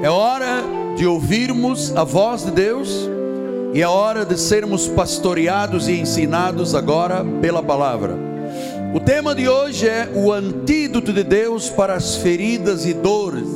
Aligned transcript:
É 0.00 0.08
hora 0.08 0.62
de 0.96 1.04
ouvirmos 1.04 1.94
a 1.96 2.04
voz 2.04 2.44
de 2.44 2.52
Deus 2.52 3.08
e 3.74 3.82
é 3.82 3.88
hora 3.88 4.24
de 4.24 4.38
sermos 4.38 4.86
pastoreados 4.86 5.88
e 5.88 5.92
ensinados 5.98 6.72
agora 6.72 7.24
pela 7.40 7.60
palavra. 7.60 8.16
O 8.94 9.00
tema 9.00 9.34
de 9.34 9.48
hoje 9.48 9.88
é 9.88 10.08
o 10.14 10.32
antídoto 10.32 11.12
de 11.12 11.24
Deus 11.24 11.68
para 11.68 11.94
as 11.94 12.14
feridas 12.14 12.86
e 12.86 12.94
dores. 12.94 13.48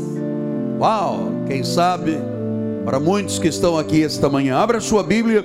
Uau, 0.80 1.30
quem 1.46 1.62
sabe 1.62 2.18
para 2.84 2.98
muitos 2.98 3.38
que 3.38 3.46
estão 3.46 3.78
aqui 3.78 4.02
esta 4.02 4.28
manhã. 4.28 4.56
Abra 4.56 4.80
sua 4.80 5.04
Bíblia 5.04 5.44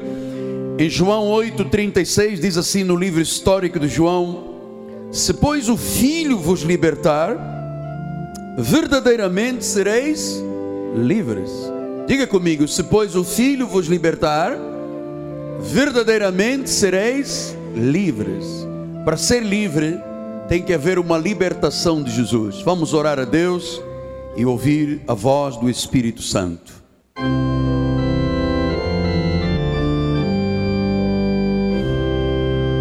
em 0.79 0.89
João 0.89 1.27
8:36 1.27 2.39
diz 2.39 2.57
assim 2.57 2.84
no 2.84 2.95
livro 2.95 3.21
histórico 3.21 3.79
de 3.79 3.88
João: 3.88 4.45
Se 5.11 5.32
pois 5.32 5.70
o 5.70 5.77
Filho 5.77 6.39
vos 6.39 6.61
libertar, 6.61 7.38
verdadeiramente 8.57 9.64
sereis 9.64 10.43
livres. 10.95 11.51
Diga 12.07 12.25
comigo: 12.25 12.68
se 12.68 12.83
pois 12.83 13.15
o 13.15 13.23
Filho 13.23 13.68
vos 13.68 13.87
libertar, 13.87 14.57
verdadeiramente 15.60 16.69
sereis 16.69 17.55
livres. 17.75 18.68
Para 19.04 19.18
ser 19.18 19.43
livre, 19.43 20.00
tem 20.47 20.61
que 20.61 20.73
haver 20.73 21.00
uma 21.00 21.18
libertação 21.18 22.01
de 22.01 22.11
Jesus. 22.11 22.61
Vamos 22.61 22.93
orar 22.93 23.19
a 23.19 23.25
Deus 23.25 23.82
e 24.36 24.46
ouvir 24.46 25.01
a 25.07 25.13
voz 25.13 25.57
do 25.57 25.69
Espírito 25.69 26.21
Santo. 26.21 26.73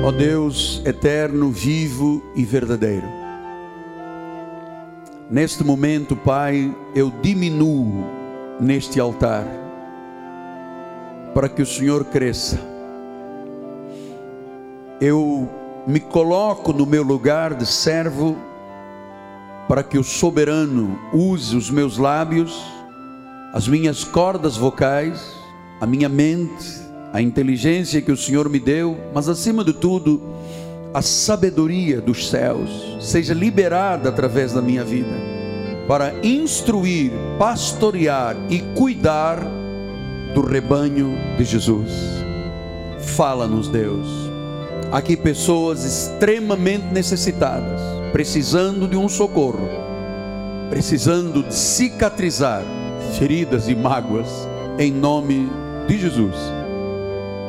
Ó 0.05 0.13
Deus 0.13 0.81
eterno, 0.85 1.51
vivo 1.51 2.23
e 2.37 2.45
verdadeiro. 2.45 3.26
Neste 5.29 5.65
momento, 5.65 6.15
Pai, 6.15 6.73
eu 6.95 7.13
diminuo 7.21 8.05
neste 8.61 9.01
altar 9.01 9.45
para 11.35 11.49
que 11.49 11.61
o 11.61 11.67
Senhor 11.67 12.05
cresça. 12.05 12.61
Eu 15.01 15.51
me 15.85 15.99
coloco 15.99 16.73
no 16.73 16.87
meu 16.87 17.03
lugar 17.03 17.55
de 17.55 17.67
servo 17.67 18.37
para 19.69 19.83
que 19.83 19.99
o 19.99 20.05
soberano 20.05 20.97
use 21.13 21.57
os 21.57 21.71
meus 21.71 21.99
lábios, 21.99 22.65
as 23.53 23.67
minhas 23.67 24.05
cordas 24.05 24.57
vocais, 24.57 25.33
a 25.81 25.87
minha 25.87 26.09
mente, 26.09 26.81
a 27.13 27.21
inteligência 27.21 28.01
que 28.01 28.13
o 28.13 28.17
Senhor 28.17 28.49
me 28.49 28.61
deu, 28.61 28.97
mas 29.13 29.29
acima 29.29 29.65
de 29.65 29.73
tudo, 29.73 30.23
a 30.97 31.03
sabedoria 31.03 32.01
dos 32.01 32.31
céus 32.31 32.71
seja 33.01 33.35
liberada 33.35 34.09
através 34.09 34.55
da 34.55 34.63
minha 34.63 34.83
vida, 34.83 35.13
para 35.87 36.15
instruir, 36.27 37.13
pastorear 37.39 38.35
e 38.49 38.61
cuidar 38.75 39.47
do 40.33 40.41
rebanho 40.41 41.15
de 41.37 41.45
Jesus. 41.45 41.93
Fala-nos, 43.15 43.69
Deus. 43.69 44.09
Aqui 44.91 45.19
pessoas 45.19 45.85
extremamente 45.85 46.87
necessitadas, 46.87 47.79
precisando 48.11 48.89
de 48.89 48.97
um 48.97 49.07
socorro, 49.07 49.69
precisando 50.71 51.43
de 51.43 51.55
cicatrizar 51.55 52.63
feridas 53.19 53.69
e 53.69 53.75
mágoas, 53.75 54.49
em 54.79 54.93
nome 54.93 55.47
de 55.87 55.99
Jesus. 55.99 56.37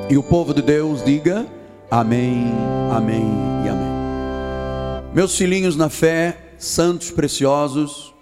E 0.10 0.18
o 0.18 0.24
povo 0.24 0.54
de 0.54 0.62
Deus 0.62 1.02
diga 1.02 1.46
amém, 1.90 2.52
amém 2.92 3.26
e 3.66 3.70
amém. 3.70 5.14
Meus 5.14 5.38
filhinhos 5.38 5.76
na 5.76 5.90
fé, 5.90 6.54
santos 6.58 7.12
preciosos, 7.12 8.14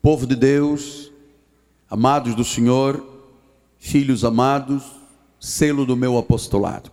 povo 0.00 0.26
de 0.26 0.34
Deus, 0.34 1.12
amados 1.88 2.34
do 2.34 2.44
Senhor, 2.44 3.04
filhos 3.78 4.24
amados, 4.24 4.84
selo 5.38 5.86
do 5.86 5.96
meu 5.96 6.18
apostolado. 6.18 6.90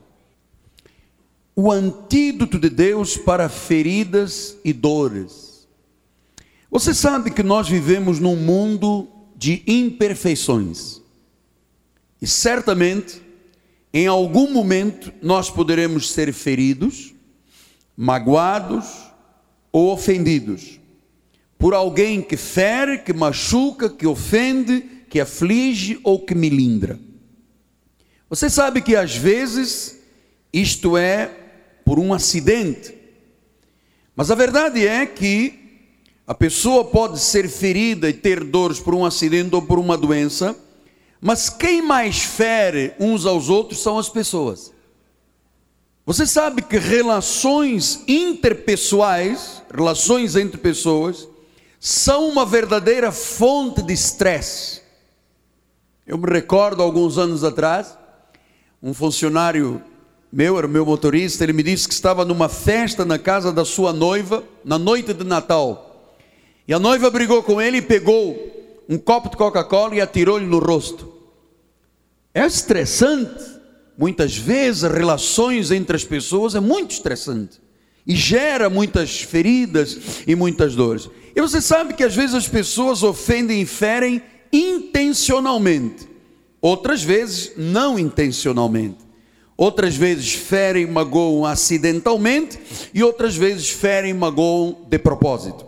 O 1.56 1.72
antídoto 1.72 2.58
de 2.58 2.70
Deus 2.70 3.18
para 3.18 3.50
feridas 3.50 4.58
e 4.64 4.72
dores. 4.72 5.68
Você 6.72 6.94
sabe 6.94 7.32
que 7.32 7.44
nós 7.44 7.68
vivemos 7.68 8.20
num 8.20 8.36
mundo 8.36 9.08
de 9.36 9.64
imperfeições. 9.68 11.02
E 12.22 12.28
certamente 12.28 13.22
em 13.94 14.08
algum 14.08 14.52
momento 14.52 15.12
nós 15.22 15.50
poderemos 15.50 16.12
ser 16.12 16.32
feridos, 16.34 17.14
magoados 17.98 18.86
ou 19.72 19.92
ofendidos 19.92 20.80
por 21.60 21.74
alguém 21.74 22.22
que 22.22 22.38
fere, 22.38 23.00
que 23.00 23.12
machuca, 23.12 23.90
que 23.90 24.08
ofende, 24.08 24.82
que 25.10 25.20
aflige 25.20 26.00
ou 26.04 26.18
que 26.18 26.34
milindra. 26.34 26.98
Você 28.30 28.50
sabe 28.50 28.82
que 28.82 28.96
às 28.96 29.16
vezes 29.16 30.00
isto 30.54 30.96
é 30.96 31.30
por 31.84 32.00
um 32.00 32.14
acidente, 32.14 32.94
mas 34.16 34.32
a 34.32 34.36
verdade 34.36 34.88
é 34.88 35.06
que 35.06 35.60
a 36.26 36.34
pessoa 36.34 36.86
pode 36.86 37.20
ser 37.20 37.50
ferida 37.50 38.10
e 38.10 38.14
ter 38.14 38.44
dores 38.44 38.80
por 38.80 38.96
um 38.96 39.04
acidente 39.04 39.54
ou 39.54 39.62
por 39.62 39.80
uma 39.80 39.98
doença 39.98 40.56
mas 41.22 41.50
quem 41.50 41.82
mais 41.82 42.20
fere 42.20 42.94
uns 43.00 43.26
aos 43.26 43.50
outros 43.50 43.82
são 43.82 43.98
as 43.98 44.10
pessoas. 44.10 44.74
Você 46.06 46.26
sabe 46.26 46.62
que 46.62 46.78
relações 46.78 48.04
interpessoais, 48.08 49.62
relações 49.72 50.36
entre 50.36 50.58
pessoas, 50.58 51.28
são 51.80 52.28
uma 52.28 52.46
verdadeira 52.46 53.12
fonte 53.12 53.82
de 53.82 53.94
estresse. 53.94 54.82
Eu 56.08 56.18
me 56.18 56.28
recordo 56.28 56.82
alguns 56.82 57.18
anos 57.18 57.44
atrás, 57.44 57.96
um 58.82 58.94
funcionário 58.94 59.84
meu, 60.32 60.58
era 60.58 60.68
meu 60.68 60.86
motorista, 60.86 61.44
ele 61.44 61.54
me 61.54 61.64
disse 61.64 61.88
que 61.88 61.94
estava 61.94 62.24
numa 62.26 62.50
festa 62.50 63.04
na 63.04 63.20
casa 63.20 63.52
da 63.52 63.66
sua 63.66 63.94
noiva, 63.94 64.44
na 64.64 64.80
noite 64.80 65.14
de 65.14 65.24
Natal. 65.24 66.16
E 66.68 66.74
a 66.74 66.80
noiva 66.80 67.10
brigou 67.10 67.44
com 67.44 67.62
ele 67.62 67.78
e 67.78 67.82
pegou 67.82 68.49
um 68.90 68.98
copo 68.98 69.30
de 69.30 69.38
Coca-Cola 69.38 69.96
e 69.96 70.02
atirou-lhe 70.02 70.48
no 70.48 70.58
rosto. 70.58 71.14
É 72.34 72.44
estressante. 72.44 73.60
Muitas 73.96 74.36
vezes, 74.36 74.84
as 74.84 74.92
relações 74.92 75.70
entre 75.70 75.96
as 75.96 76.04
pessoas 76.04 76.56
é 76.56 76.60
muito 76.60 76.92
estressante. 76.92 77.62
E 78.08 78.16
gera 78.16 78.68
muitas 78.68 79.22
feridas 79.22 80.24
e 80.26 80.34
muitas 80.34 80.76
dores. 80.76 81.08
E 81.36 81.40
você 81.40 81.62
sabe 81.62 81.94
que 81.94 82.04
às 82.04 82.16
vezes 82.16 82.34
as 82.34 82.48
pessoas 82.48 83.04
ofendem 83.04 83.62
e 83.62 83.66
ferem 83.66 84.24
intencionalmente. 84.52 86.10
Outras 86.60 87.04
vezes, 87.04 87.52
não 87.56 88.00
intencionalmente. 88.00 88.98
Outras 89.56 89.96
vezes 89.96 90.34
ferem 90.34 90.84
e 90.84 90.88
magoam 90.88 91.46
acidentalmente. 91.46 92.60
E 92.92 93.04
outras 93.04 93.36
vezes 93.36 93.70
ferem 93.70 94.12
e 94.12 94.16
magoam 94.16 94.88
de 94.90 94.98
propósito. 94.98 95.68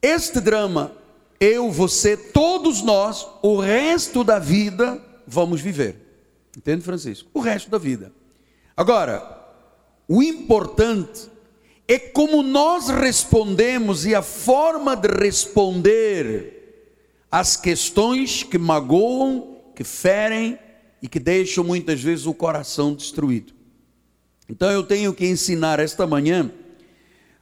Este 0.00 0.40
drama 0.40 0.99
eu, 1.40 1.70
você, 1.70 2.16
todos 2.16 2.82
nós, 2.82 3.26
o 3.42 3.58
resto 3.58 4.22
da 4.22 4.38
vida 4.38 5.02
vamos 5.26 5.60
viver. 5.62 5.96
Entende, 6.56 6.82
Francisco? 6.84 7.30
O 7.32 7.40
resto 7.40 7.70
da 7.70 7.78
vida. 7.78 8.12
Agora, 8.76 9.40
o 10.06 10.22
importante 10.22 11.30
é 11.88 11.98
como 11.98 12.42
nós 12.42 12.88
respondemos 12.88 14.04
e 14.04 14.14
a 14.14 14.22
forma 14.22 14.94
de 14.94 15.08
responder 15.08 16.60
às 17.30 17.56
questões 17.56 18.42
que 18.42 18.58
magoam, 18.58 19.56
que 19.74 19.82
ferem 19.82 20.58
e 21.00 21.08
que 21.08 21.18
deixam 21.18 21.64
muitas 21.64 22.02
vezes 22.02 22.26
o 22.26 22.34
coração 22.34 22.94
destruído. 22.94 23.54
Então 24.48 24.70
eu 24.70 24.82
tenho 24.82 25.14
que 25.14 25.26
ensinar 25.26 25.80
esta 25.80 26.06
manhã 26.06 26.50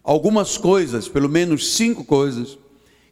algumas 0.05 0.57
coisas, 0.57 1.09
pelo 1.09 1.29
menos 1.29 1.75
cinco 1.75 2.05
coisas, 2.05 2.59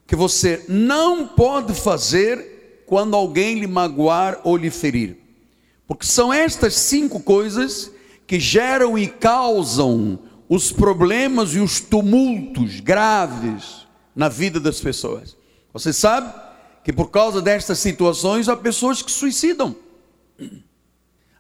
que 0.07 0.15
você 0.15 0.65
não 0.69 1.27
pode 1.27 1.75
fazer 1.75 2.85
quando 2.87 3.17
alguém 3.17 3.59
lhe 3.59 3.67
magoar 3.67 4.41
ou 4.45 4.57
lhe 4.57 4.71
ferir. 4.71 5.17
Porque 5.87 6.07
são 6.07 6.33
estas 6.33 6.75
cinco 6.75 7.21
coisas 7.21 7.91
que 8.27 8.39
geram 8.39 8.97
e 8.97 9.07
causam 9.07 10.19
os 10.49 10.71
problemas 10.71 11.55
e 11.55 11.59
os 11.59 11.81
tumultos 11.81 12.81
graves 12.81 13.87
na 14.15 14.29
vida 14.29 14.61
das 14.61 14.81
pessoas. 14.81 15.37
Você 15.73 15.93
sabe 15.93 16.33
que 16.85 16.93
por 16.93 17.11
causa 17.11 17.43
destas 17.43 17.79
situações 17.81 18.49
há 18.49 18.57
pessoas 18.57 19.03
que 19.03 19.11
suicidam. 19.11 19.75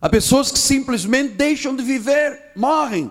Há 0.01 0.09
pessoas 0.09 0.51
que 0.51 0.59
simplesmente 0.59 1.35
deixam 1.35 1.75
de 1.75 1.83
viver, 1.83 2.53
morrem. 2.57 3.11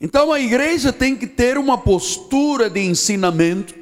Então 0.00 0.32
a 0.32 0.40
igreja 0.40 0.92
tem 0.92 1.14
que 1.14 1.26
ter 1.26 1.58
uma 1.58 1.76
postura 1.76 2.70
de 2.70 2.80
ensinamento 2.80 3.74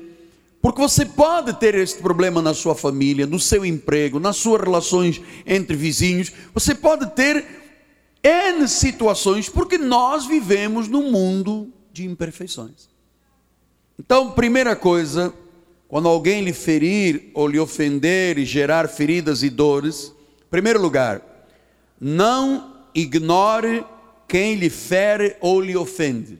porque 0.60 0.80
você 0.80 1.04
pode 1.04 1.52
ter 1.54 1.74
este 1.74 2.02
problema 2.02 2.42
na 2.42 2.52
sua 2.52 2.74
família, 2.74 3.26
no 3.26 3.38
seu 3.38 3.64
emprego, 3.64 4.18
nas 4.18 4.36
suas 4.36 4.60
relações 4.60 5.20
entre 5.46 5.76
vizinhos. 5.76 6.32
Você 6.52 6.74
pode 6.74 7.14
ter 7.14 7.44
N 8.22 8.66
situações, 8.66 9.48
porque 9.48 9.78
nós 9.78 10.26
vivemos 10.26 10.88
num 10.88 11.10
mundo 11.10 11.72
de 11.92 12.04
imperfeições. 12.04 12.88
Então, 13.98 14.32
primeira 14.32 14.74
coisa, 14.74 15.32
quando 15.86 16.08
alguém 16.08 16.42
lhe 16.42 16.52
ferir 16.52 17.30
ou 17.34 17.46
lhe 17.46 17.58
ofender 17.58 18.38
e 18.38 18.44
gerar 18.44 18.88
feridas 18.88 19.42
e 19.42 19.50
dores, 19.50 20.12
primeiro 20.50 20.80
lugar, 20.80 21.22
não 22.00 22.74
ignore 22.94 23.84
quem 24.26 24.56
lhe 24.56 24.68
fere 24.68 25.36
ou 25.40 25.60
lhe 25.60 25.76
ofende. 25.76 26.38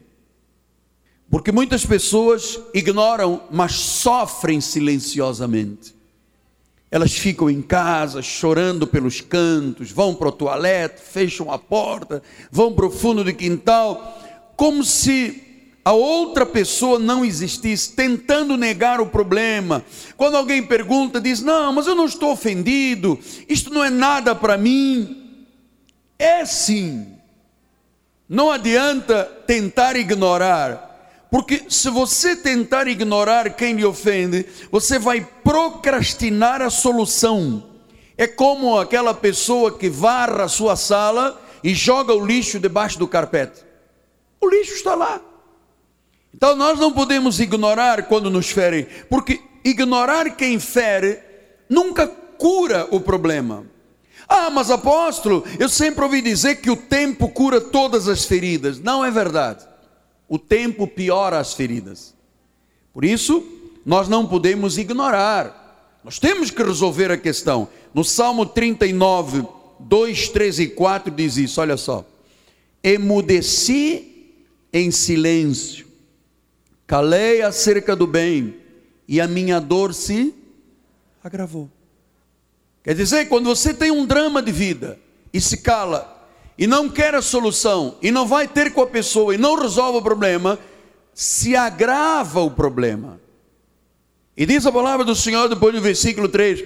Porque 1.30 1.52
muitas 1.52 1.84
pessoas 1.84 2.58
ignoram, 2.72 3.42
mas 3.50 3.72
sofrem 3.72 4.60
silenciosamente. 4.60 5.94
Elas 6.90 7.12
ficam 7.12 7.50
em 7.50 7.60
casa 7.60 8.22
chorando 8.22 8.86
pelos 8.86 9.20
cantos, 9.20 9.90
vão 9.90 10.14
para 10.14 10.28
o 10.28 10.32
toalete, 10.32 11.02
fecham 11.02 11.52
a 11.52 11.58
porta, 11.58 12.22
vão 12.50 12.72
para 12.72 12.86
o 12.86 12.90
fundo 12.90 13.22
do 13.22 13.34
quintal, 13.34 14.18
como 14.56 14.82
se 14.82 15.44
a 15.84 15.92
outra 15.92 16.46
pessoa 16.46 16.98
não 16.98 17.22
existisse, 17.24 17.92
tentando 17.92 18.56
negar 18.56 18.98
o 18.98 19.06
problema. 19.06 19.84
Quando 20.16 20.36
alguém 20.36 20.62
pergunta, 20.62 21.20
diz: 21.20 21.42
Não, 21.42 21.74
mas 21.74 21.86
eu 21.86 21.94
não 21.94 22.06
estou 22.06 22.32
ofendido, 22.32 23.18
isto 23.46 23.72
não 23.72 23.84
é 23.84 23.90
nada 23.90 24.34
para 24.34 24.56
mim. 24.56 25.36
É 26.18 26.46
sim. 26.46 27.06
Não 28.26 28.50
adianta 28.50 29.24
tentar 29.46 29.94
ignorar 29.94 30.87
porque 31.30 31.64
se 31.68 31.90
você 31.90 32.34
tentar 32.34 32.88
ignorar 32.88 33.50
quem 33.50 33.74
lhe 33.74 33.84
ofende, 33.84 34.46
você 34.70 34.98
vai 34.98 35.26
procrastinar 35.44 36.62
a 36.62 36.70
solução. 36.70 37.64
É 38.16 38.26
como 38.26 38.78
aquela 38.78 39.12
pessoa 39.12 39.76
que 39.76 39.90
varra 39.90 40.44
a 40.44 40.48
sua 40.48 40.74
sala 40.74 41.40
e 41.62 41.74
joga 41.74 42.14
o 42.14 42.24
lixo 42.24 42.58
debaixo 42.58 42.98
do 42.98 43.06
carpete. 43.06 43.62
O 44.40 44.48
lixo 44.48 44.72
está 44.72 44.94
lá. 44.94 45.20
Então 46.34 46.56
nós 46.56 46.78
não 46.78 46.92
podemos 46.92 47.40
ignorar 47.40 48.04
quando 48.04 48.30
nos 48.30 48.50
ferem, 48.50 48.86
porque 49.10 49.40
ignorar 49.64 50.30
quem 50.30 50.58
fere 50.58 51.18
nunca 51.68 52.06
cura 52.06 52.88
o 52.90 53.00
problema. 53.00 53.66
Ah, 54.26 54.48
mas 54.50 54.70
apóstolo, 54.70 55.44
eu 55.58 55.68
sempre 55.68 56.04
ouvi 56.04 56.22
dizer 56.22 56.56
que 56.56 56.70
o 56.70 56.76
tempo 56.76 57.28
cura 57.28 57.60
todas 57.60 58.08
as 58.08 58.24
feridas. 58.24 58.78
Não 58.78 59.04
é 59.04 59.10
verdade 59.10 59.67
o 60.28 60.38
tempo 60.38 60.86
piora 60.86 61.38
as 61.38 61.54
feridas. 61.54 62.14
Por 62.92 63.04
isso, 63.04 63.44
nós 63.84 64.08
não 64.08 64.26
podemos 64.26 64.76
ignorar, 64.76 65.98
nós 66.04 66.18
temos 66.18 66.50
que 66.50 66.62
resolver 66.62 67.10
a 67.10 67.16
questão. 67.16 67.68
No 67.94 68.04
Salmo 68.04 68.44
39, 68.44 69.46
2, 69.80 70.28
3 70.28 70.58
e 70.60 70.66
4 70.68 71.12
diz 71.12 71.36
isso: 71.36 71.60
olha 71.60 71.76
só. 71.76 72.04
Emudeci 72.82 74.36
em 74.72 74.90
silêncio, 74.90 75.86
calei 76.86 77.42
acerca 77.42 77.96
do 77.96 78.06
bem, 78.06 78.56
e 79.06 79.20
a 79.20 79.26
minha 79.26 79.60
dor 79.60 79.94
se 79.94 80.34
agravou. 81.22 81.70
Quer 82.84 82.94
dizer, 82.94 83.28
quando 83.28 83.46
você 83.46 83.74
tem 83.74 83.90
um 83.90 84.06
drama 84.06 84.40
de 84.42 84.52
vida 84.52 84.98
e 85.32 85.40
se 85.40 85.58
cala, 85.58 86.17
e 86.58 86.66
não 86.66 86.88
quer 86.88 87.14
a 87.14 87.22
solução, 87.22 87.96
e 88.02 88.10
não 88.10 88.26
vai 88.26 88.48
ter 88.48 88.72
com 88.72 88.82
a 88.82 88.86
pessoa, 88.86 89.32
e 89.32 89.38
não 89.38 89.54
resolve 89.54 89.98
o 89.98 90.02
problema, 90.02 90.58
se 91.14 91.54
agrava 91.54 92.40
o 92.40 92.50
problema. 92.50 93.20
E 94.36 94.44
diz 94.44 94.66
a 94.66 94.72
palavra 94.72 95.04
do 95.04 95.14
Senhor 95.14 95.48
depois 95.48 95.74
no 95.74 95.80
versículo 95.80 96.28
3: 96.28 96.64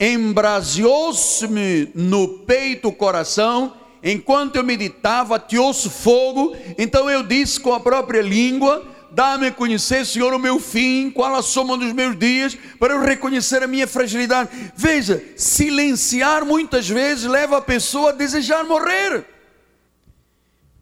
Embraseou-se-me 0.00 1.90
no 1.94 2.38
peito 2.40 2.88
o 2.88 2.92
coração, 2.92 3.74
enquanto 4.02 4.56
eu 4.56 4.64
meditava, 4.64 5.36
ateou-se 5.36 5.90
fogo, 5.90 6.56
então 6.78 7.08
eu 7.10 7.22
disse 7.22 7.60
com 7.60 7.74
a 7.74 7.80
própria 7.80 8.22
língua: 8.22 8.82
Dá-me 9.10 9.46
a 9.46 9.52
conhecer, 9.52 10.04
Senhor, 10.04 10.32
o 10.34 10.38
meu 10.38 10.58
fim, 10.58 11.10
qual 11.10 11.34
a 11.36 11.42
soma 11.42 11.76
dos 11.76 11.92
meus 11.92 12.18
dias, 12.18 12.56
para 12.80 12.94
eu 12.94 13.00
reconhecer 13.00 13.62
a 13.62 13.66
minha 13.66 13.86
fragilidade. 13.86 14.50
Veja, 14.74 15.22
silenciar 15.36 16.44
muitas 16.44 16.88
vezes 16.88 17.24
leva 17.24 17.58
a 17.58 17.62
pessoa 17.62 18.08
a 18.08 18.14
desejar 18.14 18.64
morrer. 18.64 19.33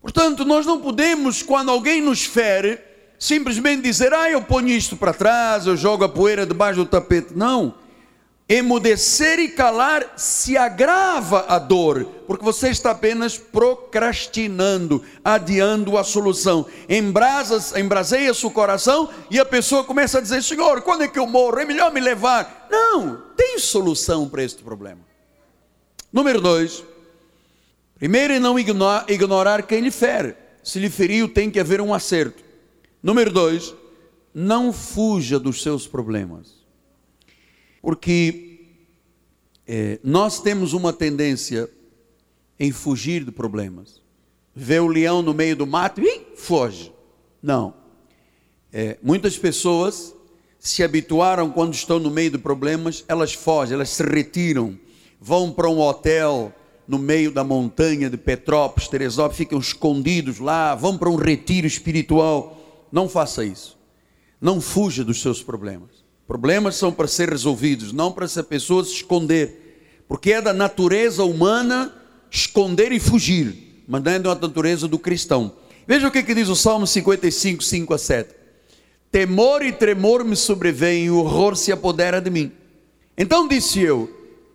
Portanto, 0.02 0.44
nós 0.44 0.66
não 0.66 0.80
podemos, 0.80 1.42
quando 1.42 1.70
alguém 1.70 2.02
nos 2.02 2.24
fere, 2.24 2.80
simplesmente 3.16 3.82
dizer, 3.82 4.12
ah, 4.12 4.28
eu 4.28 4.42
ponho 4.42 4.68
isto 4.68 4.96
para 4.96 5.14
trás, 5.14 5.64
eu 5.64 5.76
jogo 5.76 6.02
a 6.02 6.08
poeira 6.08 6.44
debaixo 6.44 6.80
do 6.80 6.86
tapete. 6.86 7.28
Não. 7.36 7.76
Emudecer 8.48 9.38
e 9.38 9.48
calar 9.48 10.14
se 10.16 10.56
agrava 10.56 11.46
a 11.48 11.58
dor, 11.60 12.04
porque 12.26 12.44
você 12.44 12.68
está 12.68 12.90
apenas 12.90 13.38
procrastinando, 13.38 15.02
adiando 15.24 15.96
a 15.96 16.02
solução. 16.02 16.66
Embrasas, 16.88 17.74
embraseia-se 17.76 18.44
o 18.44 18.50
coração 18.50 19.08
e 19.30 19.38
a 19.38 19.44
pessoa 19.44 19.84
começa 19.84 20.18
a 20.18 20.20
dizer: 20.20 20.42
Senhor, 20.42 20.82
quando 20.82 21.04
é 21.04 21.08
que 21.08 21.18
eu 21.18 21.26
morro? 21.26 21.60
É 21.60 21.64
melhor 21.64 21.92
me 21.92 22.00
levar. 22.00 22.66
Não, 22.68 23.22
tem 23.36 23.58
solução 23.60 24.28
para 24.28 24.42
este 24.42 24.62
problema. 24.62 25.00
Número 26.12 26.40
dois, 26.40 26.84
Primeiro, 28.02 28.40
não 28.40 28.58
ignorar 28.58 29.62
quem 29.62 29.80
lhe 29.80 29.90
fere. 29.92 30.34
Se 30.60 30.80
lhe 30.80 30.90
feriu, 30.90 31.28
tem 31.28 31.48
que 31.48 31.60
haver 31.60 31.80
um 31.80 31.94
acerto. 31.94 32.42
Número 33.00 33.30
dois, 33.30 33.72
não 34.34 34.72
fuja 34.72 35.38
dos 35.38 35.62
seus 35.62 35.86
problemas. 35.86 36.48
Porque 37.80 38.58
é, 39.64 40.00
nós 40.02 40.40
temos 40.40 40.72
uma 40.72 40.92
tendência 40.92 41.70
em 42.58 42.72
fugir 42.72 43.24
de 43.24 43.30
problemas. 43.30 44.02
Vê 44.52 44.80
o 44.80 44.88
leão 44.88 45.22
no 45.22 45.32
meio 45.32 45.54
do 45.54 45.64
mato 45.64 46.00
e 46.00 46.34
foge. 46.34 46.92
Não. 47.40 47.72
É, 48.72 48.98
muitas 49.00 49.38
pessoas 49.38 50.12
se 50.58 50.82
habituaram 50.82 51.52
quando 51.52 51.72
estão 51.72 52.00
no 52.00 52.10
meio 52.10 52.32
de 52.32 52.38
problemas, 52.38 53.04
elas 53.06 53.32
fogem, 53.32 53.74
elas 53.74 53.90
se 53.90 54.02
retiram, 54.02 54.76
vão 55.20 55.52
para 55.52 55.70
um 55.70 55.78
hotel, 55.78 56.52
no 56.86 56.98
meio 56.98 57.30
da 57.30 57.44
montanha 57.44 58.10
de 58.10 58.16
Petrópolis, 58.16 58.88
Teresópolis, 58.88 59.36
ficam 59.36 59.58
escondidos 59.58 60.38
lá, 60.38 60.74
vão 60.74 60.98
para 60.98 61.10
um 61.10 61.16
retiro 61.16 61.66
espiritual. 61.66 62.86
Não 62.90 63.08
faça 63.08 63.44
isso. 63.44 63.78
Não 64.40 64.60
fuja 64.60 65.04
dos 65.04 65.20
seus 65.20 65.42
problemas. 65.42 66.02
Problemas 66.26 66.76
são 66.76 66.92
para 66.92 67.06
ser 67.06 67.28
resolvidos, 67.28 67.92
não 67.92 68.10
para 68.10 68.24
essa 68.24 68.42
pessoa 68.42 68.84
se 68.84 68.92
esconder. 68.92 70.04
Porque 70.08 70.32
é 70.32 70.42
da 70.42 70.52
natureza 70.52 71.24
humana 71.24 71.92
esconder 72.30 72.92
e 72.92 72.98
fugir, 72.98 73.84
mas 73.86 74.02
não 74.02 74.12
é 74.12 74.18
da 74.18 74.34
natureza 74.34 74.88
do 74.88 74.98
cristão. 74.98 75.52
Veja 75.86 76.08
o 76.08 76.10
que, 76.10 76.22
que 76.22 76.34
diz 76.34 76.48
o 76.48 76.56
Salmo 76.56 76.86
55, 76.86 77.62
5 77.62 77.94
a 77.94 77.98
7. 77.98 78.34
Temor 79.10 79.62
e 79.62 79.72
tremor 79.72 80.24
me 80.24 80.34
sobrevêm, 80.34 81.04
e 81.04 81.10
o 81.10 81.18
horror 81.18 81.54
se 81.54 81.70
apodera 81.70 82.20
de 82.20 82.30
mim. 82.30 82.50
Então 83.16 83.46
disse 83.46 83.80
eu: 83.80 84.10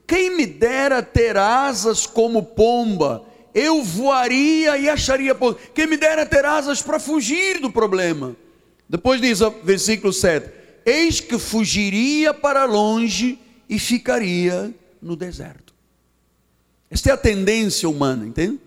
quem 0.08 0.38
me 0.38 0.46
dera 0.46 1.04
ter 1.04 1.36
asas 1.36 2.08
como 2.08 2.42
pomba, 2.42 3.26
eu 3.54 3.84
voaria 3.84 4.78
e 4.78 4.88
acharia. 4.88 5.36
Quem 5.76 5.86
me 5.86 5.98
dera 5.98 6.26
ter 6.26 6.46
asas 6.46 6.82
para 6.82 6.98
fugir 6.98 7.60
do 7.60 7.70
problema. 7.70 8.34
Depois 8.88 9.20
diz 9.20 9.42
o 9.42 9.52
versículo 9.64 10.14
7: 10.14 10.50
Eis 10.86 11.20
que 11.20 11.38
fugiria 11.38 12.34
para 12.34 12.64
longe 12.64 13.38
e 13.70 13.78
ficaria 13.78 14.74
no 15.02 15.18
deserto. 15.18 15.74
Esta 16.90 17.10
é 17.10 17.14
a 17.14 17.18
tendência 17.18 17.90
humana, 17.90 18.26
entende? 18.26 18.60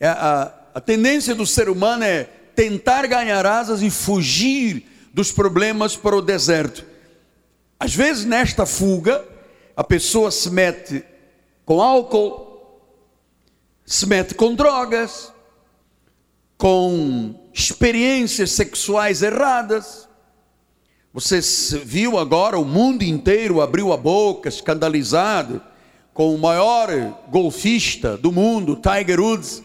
É 0.00 0.08
a, 0.08 0.54
a 0.74 0.80
tendência 0.80 1.34
do 1.34 1.44
ser 1.44 1.68
humano 1.68 2.04
é 2.04 2.24
tentar 2.54 3.06
ganhar 3.06 3.44
asas 3.44 3.82
e 3.82 3.90
fugir 3.90 4.86
dos 5.12 5.30
problemas 5.30 5.94
para 5.94 6.16
o 6.16 6.22
deserto. 6.22 6.86
Às 7.78 7.94
vezes, 7.94 8.24
nesta 8.24 8.64
fuga, 8.64 9.22
a 9.76 9.84
pessoa 9.84 10.30
se 10.30 10.50
mete 10.50 11.04
com 11.66 11.82
álcool, 11.82 12.80
se 13.84 14.06
mete 14.06 14.34
com 14.34 14.54
drogas, 14.54 15.30
com 16.56 17.48
experiências 17.52 18.52
sexuais 18.52 19.20
erradas. 19.20 20.08
Você 21.12 21.40
viu 21.84 22.18
agora 22.18 22.58
o 22.58 22.64
mundo 22.64 23.02
inteiro 23.02 23.60
abriu 23.60 23.92
a 23.92 23.96
boca, 23.98 24.48
escandalizado, 24.48 25.60
com 26.14 26.34
o 26.34 26.38
maior 26.38 26.88
golfista 27.28 28.16
do 28.16 28.32
mundo, 28.32 28.76
Tiger 28.76 29.20
Woods, 29.20 29.62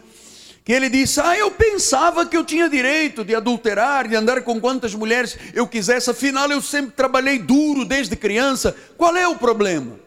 que 0.64 0.72
ele 0.72 0.90
disse: 0.90 1.20
Ah, 1.20 1.38
eu 1.38 1.52
pensava 1.52 2.26
que 2.26 2.38
eu 2.38 2.44
tinha 2.44 2.70
direito 2.70 3.24
de 3.24 3.34
adulterar, 3.34 4.08
de 4.08 4.16
andar 4.16 4.42
com 4.44 4.60
quantas 4.60 4.94
mulheres 4.94 5.38
eu 5.54 5.68
quisesse, 5.68 6.10
afinal 6.10 6.50
eu 6.52 6.62
sempre 6.62 6.92
trabalhei 6.92 7.40
duro 7.40 7.86
desde 7.86 8.16
criança. 8.16 8.76
Qual 8.98 9.16
é 9.16 9.28
o 9.28 9.36
problema? 9.36 10.00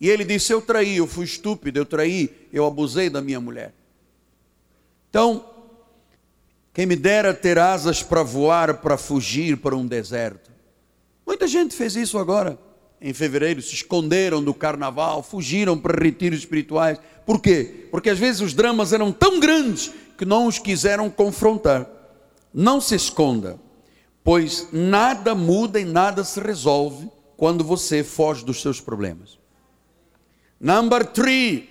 E 0.00 0.08
ele 0.08 0.24
disse: 0.24 0.52
Eu 0.52 0.60
traí, 0.60 0.96
eu 0.96 1.06
fui 1.06 1.24
estúpido, 1.24 1.78
eu 1.78 1.86
traí, 1.86 2.48
eu 2.52 2.66
abusei 2.66 3.08
da 3.08 3.20
minha 3.20 3.40
mulher. 3.40 3.72
Então, 5.08 5.44
quem 6.74 6.84
me 6.84 6.96
dera 6.96 7.32
ter 7.32 7.58
asas 7.58 8.02
para 8.02 8.22
voar, 8.22 8.78
para 8.78 8.98
fugir 8.98 9.56
para 9.56 9.74
um 9.74 9.86
deserto. 9.86 10.50
Muita 11.26 11.46
gente 11.46 11.74
fez 11.74 11.96
isso 11.96 12.18
agora, 12.18 12.58
em 13.00 13.12
fevereiro, 13.12 13.60
se 13.60 13.74
esconderam 13.74 14.42
do 14.42 14.54
carnaval, 14.54 15.22
fugiram 15.22 15.78
para 15.78 16.02
retiros 16.02 16.40
espirituais. 16.40 16.98
Por 17.24 17.40
quê? 17.40 17.88
Porque 17.90 18.10
às 18.10 18.18
vezes 18.18 18.40
os 18.40 18.54
dramas 18.54 18.92
eram 18.92 19.12
tão 19.12 19.38
grandes 19.38 19.92
que 20.16 20.24
não 20.24 20.46
os 20.46 20.58
quiseram 20.58 21.10
confrontar. 21.10 21.88
Não 22.52 22.80
se 22.80 22.94
esconda, 22.94 23.60
pois 24.24 24.68
nada 24.72 25.34
muda 25.34 25.78
e 25.78 25.84
nada 25.84 26.24
se 26.24 26.40
resolve 26.40 27.10
quando 27.36 27.62
você 27.62 28.02
foge 28.02 28.44
dos 28.44 28.62
seus 28.62 28.80
problemas. 28.80 29.38
Number 30.58 31.04
three, 31.04 31.68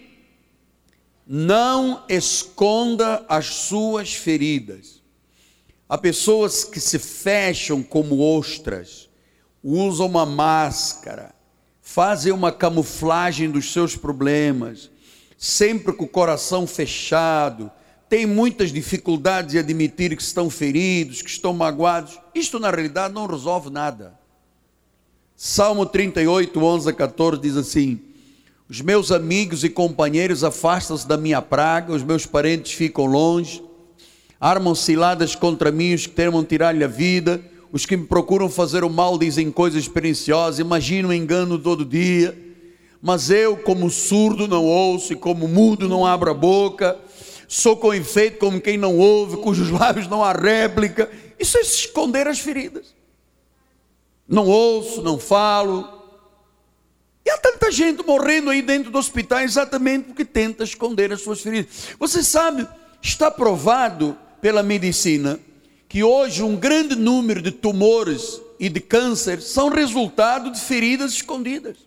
não 1.26 2.04
esconda 2.08 3.26
as 3.28 3.48
suas 3.48 4.14
feridas. 4.14 5.02
Há 5.90 5.98
pessoas 5.98 6.64
que 6.64 6.80
se 6.80 7.00
fecham 7.00 7.82
como 7.82 8.20
ostras, 8.20 9.05
usam 9.68 10.06
uma 10.06 10.28
máscara, 10.28 11.34
fazem 11.82 12.32
uma 12.32 12.52
camuflagem 12.52 13.50
dos 13.50 13.74
seus 13.74 13.96
problemas, 13.96 14.92
sempre 15.40 15.92
com 15.92 16.06
o 16.06 16.08
coração 16.08 16.68
fechado, 16.68 17.72
têm 18.08 18.28
muitas 18.28 18.72
dificuldades 18.72 19.56
em 19.56 19.58
admitir 19.58 20.16
que 20.16 20.22
estão 20.22 20.52
feridos, 20.52 21.24
que 21.24 21.30
estão 21.32 21.52
magoados. 21.52 22.20
Isto 22.36 22.60
na 22.60 22.70
realidade 22.70 23.16
não 23.16 23.26
resolve 23.26 23.72
nada. 23.72 24.14
Salmo 25.36 25.84
38, 25.88 26.64
11 26.64 26.90
a 26.90 26.94
14 26.94 27.42
diz 27.42 27.58
assim: 27.58 28.00
Os 28.70 28.82
meus 28.82 29.12
amigos 29.12 29.64
e 29.64 29.70
companheiros 29.70 30.44
afastam-se 30.44 31.08
da 31.08 31.18
minha 31.18 31.42
praga, 31.42 31.92
os 31.92 32.04
meus 32.04 32.28
parentes 32.28 32.74
ficam 32.74 33.06
longe, 33.06 33.64
armam 34.40 34.76
ciladas 34.76 35.36
contra 35.36 35.72
mim 35.72 35.96
os 35.96 36.06
que 36.06 36.14
temam 36.14 36.46
tirar-lhe 36.46 36.84
a 36.84 36.88
vida, 36.88 37.44
os 37.72 37.86
que 37.86 37.98
me 37.98 38.06
procuram 38.06 38.50
fazer 38.50 38.84
o 38.84 38.90
mal 38.90 39.18
dizem 39.18 39.52
coisas 39.52 39.88
perniciosas, 39.88 40.60
imaginam 40.60 41.14
engano 41.14 41.58
todo 41.60 41.86
dia. 41.86 42.38
Mas 43.02 43.30
eu, 43.30 43.58
como 43.58 43.90
surdo, 43.90 44.48
não 44.48 44.64
ouço, 44.64 45.14
e 45.14 45.16
como 45.16 45.48
mudo, 45.48 45.88
não 45.88 46.06
abro 46.06 46.32
a 46.32 46.34
boca, 46.34 46.98
sou 47.48 47.78
com 47.78 47.94
efeito 47.94 48.40
como 48.40 48.62
quem 48.62 48.78
não 48.78 48.98
ouve, 48.98 49.38
cujos 49.38 49.70
lábios 49.72 50.08
não 50.08 50.24
há 50.24 50.32
réplica. 50.32 51.10
Isso 51.40 51.58
é 51.58 51.64
se 51.64 51.76
esconder 51.76 52.28
as 52.28 52.40
feridas 52.40 52.96
não 54.28 54.48
ouço, 54.48 55.02
não 55.02 55.20
falo. 55.20 55.88
E 57.26 57.30
há 57.30 57.38
tanta 57.38 57.72
gente 57.72 58.06
morrendo 58.06 58.50
aí 58.50 58.62
dentro 58.62 58.92
do 58.92 58.98
hospital 58.98 59.40
exatamente 59.42 60.06
porque 60.06 60.26
tenta 60.26 60.64
esconder 60.64 61.12
as 61.12 61.22
suas 61.22 61.42
feridas. 61.42 61.90
Você 62.00 62.24
sabe, 62.24 62.68
está 63.02 63.32
provado 63.32 64.18
pela 64.42 64.62
medicina 64.62 65.40
que 65.88 66.04
hoje 66.04 66.44
um 66.44 66.56
grande 66.56 66.96
número 66.96 67.42
de 67.42 67.52
tumores 67.52 68.42
e 68.60 68.70
de 68.70 68.80
câncer 68.80 69.42
são 69.42 69.70
resultado 69.70 70.52
de 70.52 70.60
feridas 70.60 71.14
escondidas. 71.14 71.78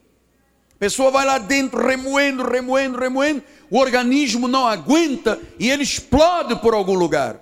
A 0.75 0.79
pessoa 0.79 1.11
vai 1.11 1.27
lá 1.27 1.39
dentro 1.39 1.85
remoendo, 1.85 2.45
remoendo, 2.45 2.99
remoendo, 2.99 3.43
o 3.69 3.79
organismo 3.79 4.47
não 4.47 4.67
aguenta 4.67 5.41
e 5.59 5.69
ele 5.69 5.83
explode 5.83 6.57
por 6.57 6.73
algum 6.73 6.95
lugar. 6.95 7.41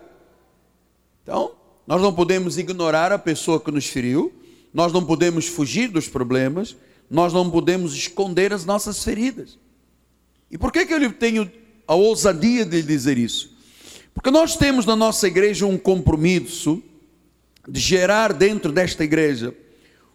Então, 1.22 1.52
nós 1.86 2.00
não 2.00 2.14
podemos 2.14 2.56
ignorar 2.56 3.12
a 3.12 3.18
pessoa 3.18 3.60
que 3.60 3.70
nos 3.70 3.86
feriu, 3.86 4.32
nós 4.72 4.92
não 4.92 5.04
podemos 5.04 5.46
fugir 5.46 5.88
dos 5.88 6.08
problemas, 6.08 6.76
nós 7.10 7.32
não 7.32 7.50
podemos 7.50 7.94
esconder 7.94 8.52
as 8.52 8.64
nossas 8.64 9.02
feridas. 9.04 9.58
E 10.50 10.56
por 10.56 10.72
que, 10.72 10.86
que 10.86 10.94
eu 10.94 11.12
tenho 11.12 11.50
a 11.86 11.94
ousadia 11.94 12.64
de 12.64 12.82
dizer 12.82 13.18
isso? 13.18 13.55
Porque 14.16 14.30
nós 14.30 14.56
temos 14.56 14.85
na 14.85 14.96
nossa 14.96 15.28
igreja 15.28 15.66
um 15.66 15.78
compromisso 15.78 16.82
de 17.68 17.78
gerar 17.78 18.32
dentro 18.32 18.73
desta 18.73 19.04
igreja 19.04 19.54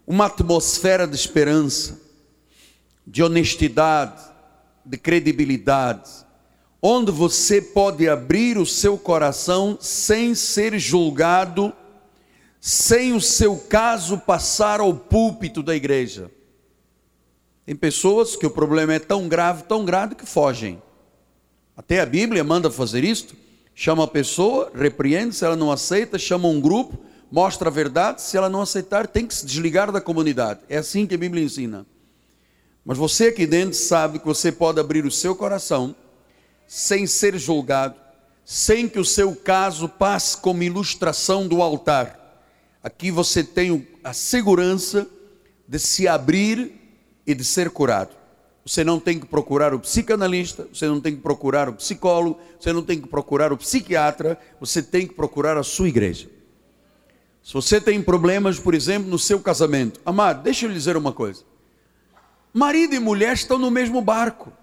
uma 0.05 0.25
atmosfera 0.25 1.07
de 1.07 1.15
esperança, 1.15 2.01
de 3.07 3.23
honestidade, 3.23 4.21
de 4.83 4.97
credibilidade, 4.97 6.09
onde 6.81 7.11
você 7.11 7.61
pode 7.61 8.09
abrir 8.09 8.57
o 8.57 8.65
seu 8.65 8.97
coração 8.97 9.77
sem 9.79 10.35
ser 10.35 10.77
julgado 10.77 11.71
sem 12.61 13.13
o 13.13 13.19
seu 13.19 13.57
caso 13.57 14.19
passar 14.19 14.79
ao 14.79 14.93
púlpito 14.93 15.63
da 15.63 15.75
igreja. 15.75 16.29
Tem 17.65 17.75
pessoas 17.75 18.35
que 18.35 18.45
o 18.45 18.51
problema 18.51 18.93
é 18.93 18.99
tão 18.99 19.27
grave, 19.27 19.63
tão 19.63 19.83
grave 19.83 20.13
que 20.13 20.27
fogem. 20.27 20.81
Até 21.75 21.99
a 21.99 22.05
Bíblia 22.05 22.43
manda 22.43 22.69
fazer 22.69 23.03
isto. 23.03 23.35
Chama 23.83 24.03
a 24.03 24.07
pessoa, 24.07 24.71
repreende, 24.75 25.33
se 25.33 25.43
ela 25.43 25.55
não 25.55 25.71
aceita, 25.71 26.19
chama 26.19 26.47
um 26.47 26.61
grupo, 26.61 26.99
mostra 27.31 27.67
a 27.67 27.71
verdade, 27.71 28.21
se 28.21 28.37
ela 28.37 28.47
não 28.47 28.61
aceitar, 28.61 29.07
tem 29.07 29.25
que 29.25 29.33
se 29.33 29.43
desligar 29.43 29.91
da 29.91 29.99
comunidade. 29.99 30.59
É 30.69 30.77
assim 30.77 31.07
que 31.07 31.15
a 31.15 31.17
Bíblia 31.17 31.43
ensina. 31.43 31.83
Mas 32.85 32.99
você 32.99 33.29
aqui 33.29 33.47
dentro 33.47 33.73
sabe 33.73 34.19
que 34.19 34.25
você 34.27 34.51
pode 34.51 34.79
abrir 34.79 35.03
o 35.03 35.09
seu 35.09 35.35
coração 35.35 35.95
sem 36.67 37.07
ser 37.07 37.39
julgado, 37.39 37.95
sem 38.45 38.87
que 38.87 38.99
o 38.99 39.03
seu 39.03 39.35
caso 39.35 39.89
passe 39.89 40.37
como 40.37 40.61
ilustração 40.61 41.47
do 41.47 41.59
altar 41.59 42.19
Aqui 42.83 43.09
você 43.09 43.43
tem 43.43 43.87
a 44.03 44.13
segurança 44.13 45.07
de 45.67 45.79
se 45.79 46.07
abrir 46.07 46.71
e 47.25 47.33
de 47.33 47.43
ser 47.43 47.71
curado. 47.71 48.20
Você 48.65 48.83
não 48.83 48.99
tem 48.99 49.19
que 49.19 49.25
procurar 49.25 49.73
o 49.73 49.79
psicanalista, 49.79 50.67
você 50.71 50.87
não 50.87 51.01
tem 51.01 51.15
que 51.15 51.21
procurar 51.21 51.67
o 51.67 51.73
psicólogo, 51.73 52.39
você 52.59 52.71
não 52.71 52.83
tem 52.83 53.01
que 53.01 53.07
procurar 53.07 53.51
o 53.51 53.57
psiquiatra, 53.57 54.39
você 54.59 54.83
tem 54.83 55.07
que 55.07 55.15
procurar 55.15 55.57
a 55.57 55.63
sua 55.63 55.87
igreja. 55.87 56.29
Se 57.43 57.53
você 57.53 57.81
tem 57.81 58.01
problemas, 58.01 58.59
por 58.59 58.75
exemplo, 58.75 59.09
no 59.09 59.17
seu 59.17 59.39
casamento, 59.39 59.99
amado, 60.05 60.43
deixa 60.43 60.65
eu 60.65 60.69
lhe 60.69 60.75
dizer 60.75 60.95
uma 60.95 61.11
coisa: 61.11 61.43
marido 62.53 62.93
e 62.93 62.99
mulher 62.99 63.33
estão 63.33 63.57
no 63.57 63.71
mesmo 63.71 63.99
barco. 63.99 64.53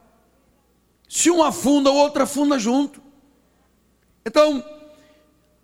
Se 1.09 1.31
um 1.31 1.43
afunda, 1.43 1.91
o 1.91 1.97
outro 1.97 2.23
afunda 2.23 2.59
junto. 2.59 3.03
Então, 4.25 4.63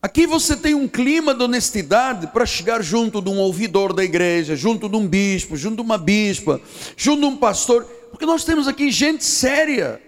Aqui 0.04 0.26
você 0.26 0.54
tem 0.54 0.74
um 0.74 0.86
clima 0.86 1.34
de 1.34 1.42
honestidade 1.42 2.26
para 2.26 2.44
chegar 2.44 2.82
junto 2.82 3.22
de 3.22 3.30
um 3.30 3.38
ouvidor 3.38 3.94
da 3.94 4.04
igreja, 4.04 4.54
junto 4.54 4.86
de 4.86 4.96
um 4.96 5.08
bispo, 5.08 5.56
junto 5.56 5.76
de 5.76 5.80
uma 5.80 5.96
bispa, 5.96 6.60
junto 6.94 7.20
de 7.20 7.26
um 7.26 7.38
pastor, 7.38 7.88
porque 8.14 8.24
nós 8.24 8.44
temos 8.44 8.68
aqui 8.68 8.90
gente 8.90 9.24
séria. 9.24 10.00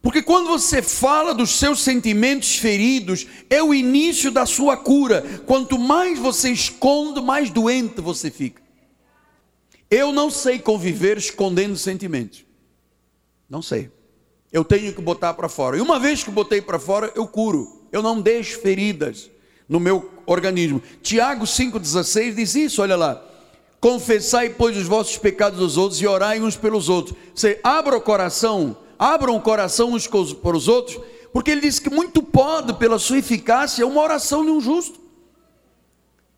Porque 0.00 0.22
quando 0.22 0.46
você 0.46 0.80
fala 0.80 1.34
dos 1.34 1.50
seus 1.58 1.82
sentimentos 1.82 2.56
feridos, 2.56 3.26
é 3.50 3.60
o 3.60 3.74
início 3.74 4.30
da 4.30 4.46
sua 4.46 4.76
cura. 4.76 5.22
Quanto 5.44 5.76
mais 5.78 6.16
você 6.16 6.50
esconde, 6.50 7.20
mais 7.20 7.50
doente 7.50 8.00
você 8.00 8.30
fica. 8.30 8.62
Eu 9.90 10.12
não 10.12 10.30
sei 10.30 10.60
conviver 10.60 11.18
escondendo 11.18 11.76
sentimentos. 11.76 12.44
Não 13.50 13.60
sei. 13.60 13.90
Eu 14.52 14.64
tenho 14.64 14.94
que 14.94 15.02
botar 15.02 15.34
para 15.34 15.48
fora. 15.48 15.76
E 15.76 15.80
uma 15.80 15.98
vez 15.98 16.22
que 16.22 16.30
botei 16.30 16.62
para 16.62 16.78
fora, 16.78 17.12
eu 17.16 17.26
curo 17.26 17.76
eu 17.96 18.02
não 18.02 18.20
deixo 18.20 18.60
feridas 18.60 19.30
no 19.68 19.80
meu 19.80 20.10
organismo. 20.26 20.82
Tiago 21.02 21.44
5,16 21.44 22.34
diz 22.34 22.54
isso, 22.54 22.82
olha 22.82 22.96
lá. 22.96 23.24
Confessai, 23.86 24.48
pois, 24.48 24.76
os 24.76 24.88
vossos 24.88 25.16
pecados 25.16 25.60
aos 25.60 25.76
outros 25.76 26.02
e 26.02 26.08
orai 26.08 26.40
uns 26.40 26.56
pelos 26.56 26.88
outros. 26.88 27.16
Você 27.32 27.60
abra 27.62 27.96
o 27.96 28.00
coração, 28.00 28.76
abram 28.98 29.36
o 29.36 29.40
coração 29.40 29.92
uns 29.92 30.08
para 30.08 30.56
os 30.56 30.66
outros, 30.66 31.00
porque 31.32 31.52
ele 31.52 31.60
diz 31.60 31.78
que 31.78 31.88
muito 31.88 32.20
pode, 32.20 32.72
pela 32.72 32.98
sua 32.98 33.18
eficácia, 33.18 33.86
uma 33.86 34.02
oração 34.02 34.44
de 34.44 34.50
um 34.50 34.60
justo. 34.60 34.98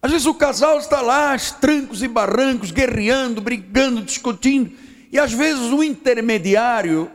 Às 0.02 0.10
vezes 0.10 0.26
o 0.26 0.34
casal 0.34 0.78
está 0.78 1.00
lá, 1.00 1.34
trancos 1.58 2.02
e 2.02 2.06
barrancos, 2.08 2.70
guerreando, 2.70 3.40
brigando, 3.40 4.02
discutindo, 4.02 4.70
e 5.10 5.18
às 5.18 5.32
vezes 5.32 5.72
o 5.72 5.82
intermediário 5.82 7.10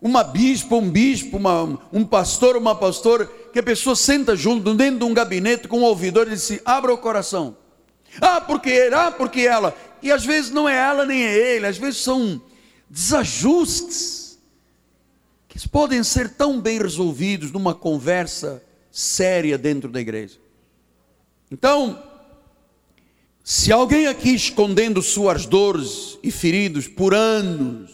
uma 0.00 0.24
bispa, 0.24 0.74
um 0.74 0.90
bispo, 0.90 1.36
uma, 1.36 1.78
um 1.92 2.02
pastor, 2.02 2.56
uma 2.56 2.74
pastora, 2.74 3.26
que 3.52 3.58
a 3.58 3.62
pessoa 3.62 3.94
senta 3.94 4.34
junto 4.34 4.72
dentro 4.72 5.00
de 5.00 5.04
um 5.04 5.12
gabinete 5.12 5.68
com 5.68 5.80
um 5.80 5.84
ouvidor 5.84 6.28
e 6.28 6.30
diz 6.30 6.44
assim, 6.44 6.60
abra 6.64 6.94
o 6.94 6.96
coração. 6.96 7.62
Ah, 8.20 8.40
porque 8.40 8.70
ele, 8.70 8.94
ah, 8.94 9.10
porque 9.10 9.40
ela. 9.40 9.76
E 10.02 10.10
às 10.10 10.24
vezes 10.24 10.50
não 10.50 10.68
é 10.68 10.76
ela 10.76 11.06
nem 11.06 11.24
é 11.24 11.56
ele, 11.56 11.66
às 11.66 11.78
vezes 11.78 12.00
são 12.00 12.40
desajustes 12.88 14.38
que 15.48 15.68
podem 15.68 16.02
ser 16.02 16.30
tão 16.30 16.60
bem 16.60 16.78
resolvidos 16.78 17.50
numa 17.50 17.74
conversa 17.74 18.62
séria 18.90 19.56
dentro 19.56 19.90
da 19.90 20.00
igreja. 20.00 20.38
Então, 21.50 22.02
se 23.42 23.72
alguém 23.72 24.06
aqui 24.06 24.34
escondendo 24.34 25.02
suas 25.02 25.46
dores 25.46 26.18
e 26.22 26.30
feridos 26.30 26.88
por 26.88 27.14
anos, 27.14 27.90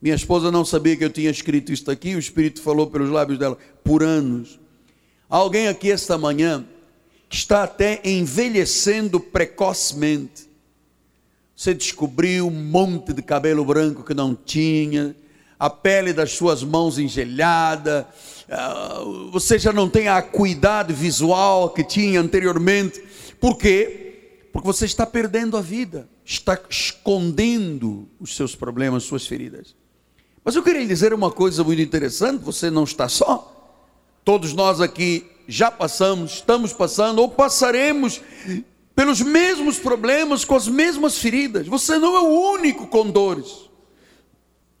minha 0.00 0.14
esposa 0.14 0.50
não 0.50 0.64
sabia 0.64 0.96
que 0.96 1.04
eu 1.04 1.10
tinha 1.10 1.30
escrito 1.30 1.72
isto 1.72 1.90
aqui, 1.90 2.16
o 2.16 2.18
Espírito 2.18 2.60
falou 2.60 2.88
pelos 2.88 3.10
lábios 3.10 3.38
dela 3.38 3.56
por 3.84 4.02
anos. 4.02 4.58
Alguém 5.28 5.68
aqui 5.68 5.90
esta 5.90 6.18
manhã 6.18 6.66
está 7.32 7.64
até 7.64 8.00
envelhecendo 8.04 9.18
precocemente. 9.18 10.46
Você 11.56 11.72
descobriu 11.72 12.46
um 12.46 12.50
monte 12.50 13.12
de 13.12 13.22
cabelo 13.22 13.64
branco 13.64 14.02
que 14.02 14.14
não 14.14 14.34
tinha, 14.34 15.16
a 15.58 15.70
pele 15.70 16.12
das 16.12 16.32
suas 16.32 16.62
mãos 16.62 16.98
engelhada, 16.98 18.06
ah, 18.50 19.00
você 19.30 19.58
já 19.58 19.72
não 19.72 19.88
tem 19.88 20.08
a 20.08 20.18
acuidade 20.18 20.92
visual 20.92 21.70
que 21.70 21.84
tinha 21.84 22.20
anteriormente. 22.20 23.02
Por 23.40 23.56
quê? 23.56 24.48
Porque 24.52 24.66
você 24.66 24.84
está 24.84 25.06
perdendo 25.06 25.56
a 25.56 25.62
vida, 25.62 26.08
está 26.24 26.58
escondendo 26.68 28.08
os 28.20 28.36
seus 28.36 28.54
problemas, 28.54 29.04
suas 29.04 29.26
feridas. 29.26 29.74
Mas 30.44 30.56
eu 30.56 30.62
queria 30.62 30.82
lhe 30.82 30.88
dizer 30.88 31.14
uma 31.14 31.30
coisa 31.30 31.64
muito 31.64 31.80
interessante: 31.80 32.42
você 32.42 32.70
não 32.70 32.84
está 32.84 33.08
só. 33.08 33.48
Todos 34.24 34.52
nós 34.52 34.80
aqui 34.80 35.31
já 35.46 35.70
passamos, 35.70 36.34
estamos 36.34 36.72
passando 36.72 37.20
ou 37.20 37.28
passaremos 37.28 38.20
pelos 38.94 39.20
mesmos 39.20 39.78
problemas, 39.78 40.44
com 40.44 40.54
as 40.54 40.68
mesmas 40.68 41.18
feridas. 41.18 41.66
Você 41.66 41.98
não 41.98 42.16
é 42.16 42.20
o 42.20 42.52
único 42.52 42.86
com 42.86 43.10
dores. 43.10 43.70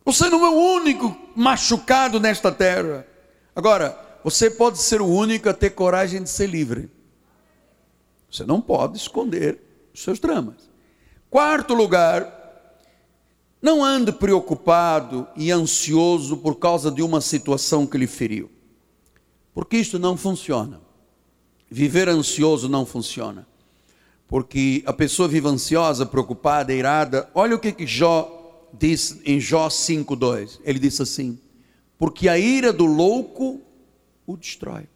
Você 0.04 0.28
não 0.28 0.44
é 0.44 0.50
o 0.50 0.76
único 0.76 1.16
machucado 1.34 2.20
nesta 2.20 2.52
terra. 2.52 3.06
Agora, 3.54 3.98
você 4.24 4.50
pode 4.50 4.78
ser 4.78 5.00
o 5.00 5.06
único 5.06 5.48
a 5.48 5.54
ter 5.54 5.70
coragem 5.70 6.22
de 6.22 6.28
ser 6.28 6.48
livre. 6.48 6.90
Você 8.30 8.44
não 8.44 8.60
pode 8.60 8.96
esconder 8.96 9.60
os 9.92 10.02
seus 10.02 10.18
dramas. 10.18 10.70
Quarto 11.30 11.74
lugar, 11.74 12.42
não 13.60 13.84
ande 13.84 14.12
preocupado 14.12 15.26
e 15.36 15.50
ansioso 15.50 16.36
por 16.36 16.56
causa 16.56 16.90
de 16.90 17.02
uma 17.02 17.20
situação 17.20 17.86
que 17.86 17.96
lhe 17.96 18.06
feriu. 18.06 18.50
Porque 19.54 19.76
isto 19.76 19.98
não 19.98 20.16
funciona. 20.16 20.80
Viver 21.70 22.08
ansioso 22.08 22.68
não 22.68 22.86
funciona. 22.86 23.46
Porque 24.26 24.82
a 24.86 24.92
pessoa 24.92 25.28
vive 25.28 25.48
ansiosa, 25.48 26.06
preocupada, 26.06 26.72
irada. 26.72 27.28
Olha 27.34 27.56
o 27.56 27.58
que, 27.58 27.72
que 27.72 27.86
Jó 27.86 28.68
diz 28.72 29.20
em 29.24 29.38
Jó 29.38 29.68
5,2. 29.68 30.58
Ele 30.64 30.78
disse 30.78 31.02
assim: 31.02 31.38
Porque 31.98 32.28
a 32.28 32.38
ira 32.38 32.72
do 32.72 32.86
louco 32.86 33.60
o 34.26 34.36
destrói. 34.36 34.88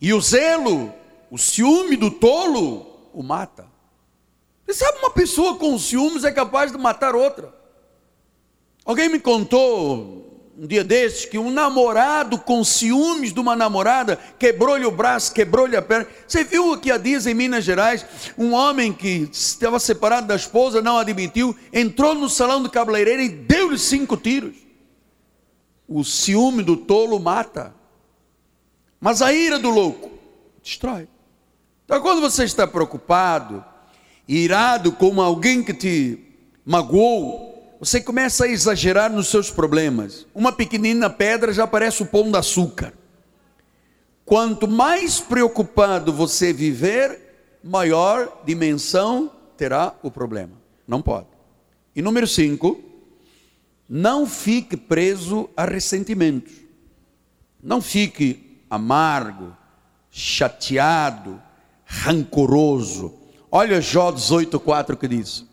E 0.00 0.12
o 0.12 0.20
zelo, 0.20 0.92
o 1.30 1.38
ciúme 1.38 1.96
do 1.96 2.10
tolo 2.10 2.86
o 3.12 3.22
mata. 3.22 3.66
Você 4.66 4.74
sabe, 4.74 4.98
uma 4.98 5.10
pessoa 5.10 5.56
com 5.56 5.78
ciúmes 5.78 6.24
é 6.24 6.32
capaz 6.32 6.72
de 6.72 6.78
matar 6.78 7.14
outra. 7.14 7.54
Alguém 8.84 9.08
me 9.08 9.20
contou 9.20 10.23
um 10.56 10.66
dia 10.66 10.84
desses 10.84 11.24
que 11.24 11.36
um 11.36 11.50
namorado 11.50 12.38
com 12.38 12.62
ciúmes 12.62 13.32
de 13.32 13.40
uma 13.40 13.56
namorada 13.56 14.18
quebrou-lhe 14.38 14.86
o 14.86 14.90
braço, 14.90 15.34
quebrou-lhe 15.34 15.76
a 15.76 15.82
perna. 15.82 16.06
Você 16.26 16.44
viu 16.44 16.72
aqui 16.72 16.92
a 16.92 16.98
dias 16.98 17.26
em 17.26 17.34
Minas 17.34 17.64
Gerais, 17.64 18.06
um 18.38 18.52
homem 18.52 18.92
que 18.92 19.28
estava 19.32 19.80
separado 19.80 20.28
da 20.28 20.36
esposa, 20.36 20.80
não 20.80 20.96
admitiu, 20.96 21.56
entrou 21.72 22.14
no 22.14 22.28
salão 22.28 22.62
do 22.62 22.70
cabeleireiro 22.70 23.22
e 23.22 23.28
deu-lhe 23.28 23.78
cinco 23.78 24.16
tiros. 24.16 24.54
O 25.88 26.04
ciúme 26.04 26.62
do 26.62 26.76
tolo 26.76 27.18
mata, 27.18 27.74
mas 29.00 29.20
a 29.20 29.32
ira 29.32 29.58
do 29.58 29.70
louco 29.70 30.10
destrói. 30.62 31.08
Então, 31.84 32.00
quando 32.00 32.20
você 32.20 32.44
está 32.44 32.66
preocupado, 32.66 33.62
irado 34.26 34.92
como 34.92 35.20
alguém 35.20 35.62
que 35.62 35.74
te 35.74 36.18
magoou, 36.64 37.53
você 37.84 38.00
começa 38.00 38.46
a 38.46 38.48
exagerar 38.48 39.12
nos 39.12 39.28
seus 39.28 39.50
problemas. 39.50 40.26
Uma 40.34 40.50
pequenina 40.50 41.10
pedra 41.10 41.52
já 41.52 41.66
parece 41.66 42.02
o 42.02 42.06
pão 42.06 42.30
de 42.30 42.38
açúcar. 42.38 42.94
Quanto 44.24 44.66
mais 44.66 45.20
preocupado 45.20 46.10
você 46.10 46.50
viver, 46.50 47.58
maior 47.62 48.40
dimensão 48.46 49.30
terá 49.54 49.94
o 50.02 50.10
problema. 50.10 50.52
Não 50.88 51.02
pode. 51.02 51.26
E 51.94 52.00
número 52.00 52.26
5, 52.26 52.80
não 53.86 54.26
fique 54.26 54.78
preso 54.78 55.50
a 55.54 55.66
ressentimentos. 55.66 56.54
Não 57.62 57.82
fique 57.82 58.62
amargo, 58.70 59.54
chateado, 60.10 61.38
rancoroso. 61.84 63.12
Olha 63.52 63.78
Jó 63.78 64.10
18,4 64.10 64.96
que 64.96 65.06
diz: 65.06 65.44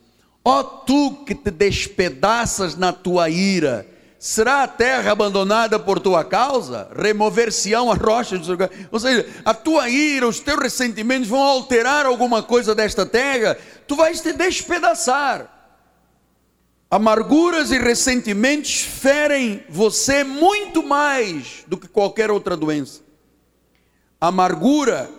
Ó 0.43 0.63
tu 0.63 1.23
que 1.25 1.35
te 1.35 1.51
despedaças 1.51 2.75
na 2.75 2.91
tua 2.91 3.29
ira, 3.29 3.87
será 4.17 4.63
a 4.63 4.67
terra 4.67 5.11
abandonada 5.11 5.77
por 5.79 5.99
tua 5.99 6.23
causa? 6.23 6.89
Remover-se-ão 6.95 7.91
as 7.91 7.99
rochas 7.99 8.39
do 8.39 8.45
seu 8.45 8.53
lugar. 8.53 8.71
Ou 8.91 8.99
seja, 8.99 9.27
a 9.45 9.53
tua 9.53 9.87
ira, 9.89 10.27
os 10.27 10.39
teus 10.39 10.59
ressentimentos 10.59 11.27
vão 11.27 11.41
alterar 11.41 12.05
alguma 12.05 12.41
coisa 12.41 12.73
desta 12.73 13.05
terra, 13.05 13.57
tu 13.87 13.95
vais 13.95 14.19
te 14.19 14.33
despedaçar. 14.33 15.59
Amarguras 16.89 17.71
e 17.71 17.77
ressentimentos 17.77 18.81
ferem 18.81 19.63
você 19.69 20.23
muito 20.23 20.83
mais 20.83 21.63
do 21.65 21.77
que 21.77 21.87
qualquer 21.87 22.29
outra 22.29 22.57
doença. 22.57 23.01
Amargura 24.19 25.09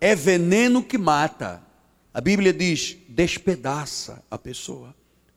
é 0.00 0.14
veneno 0.14 0.82
que 0.82 0.96
mata. 0.96 1.62
A 2.14 2.20
Bíblia 2.20 2.54
diz: 2.54 2.96
despedaça 3.10 4.22
a 4.30 4.38
pessoa, 4.38 4.94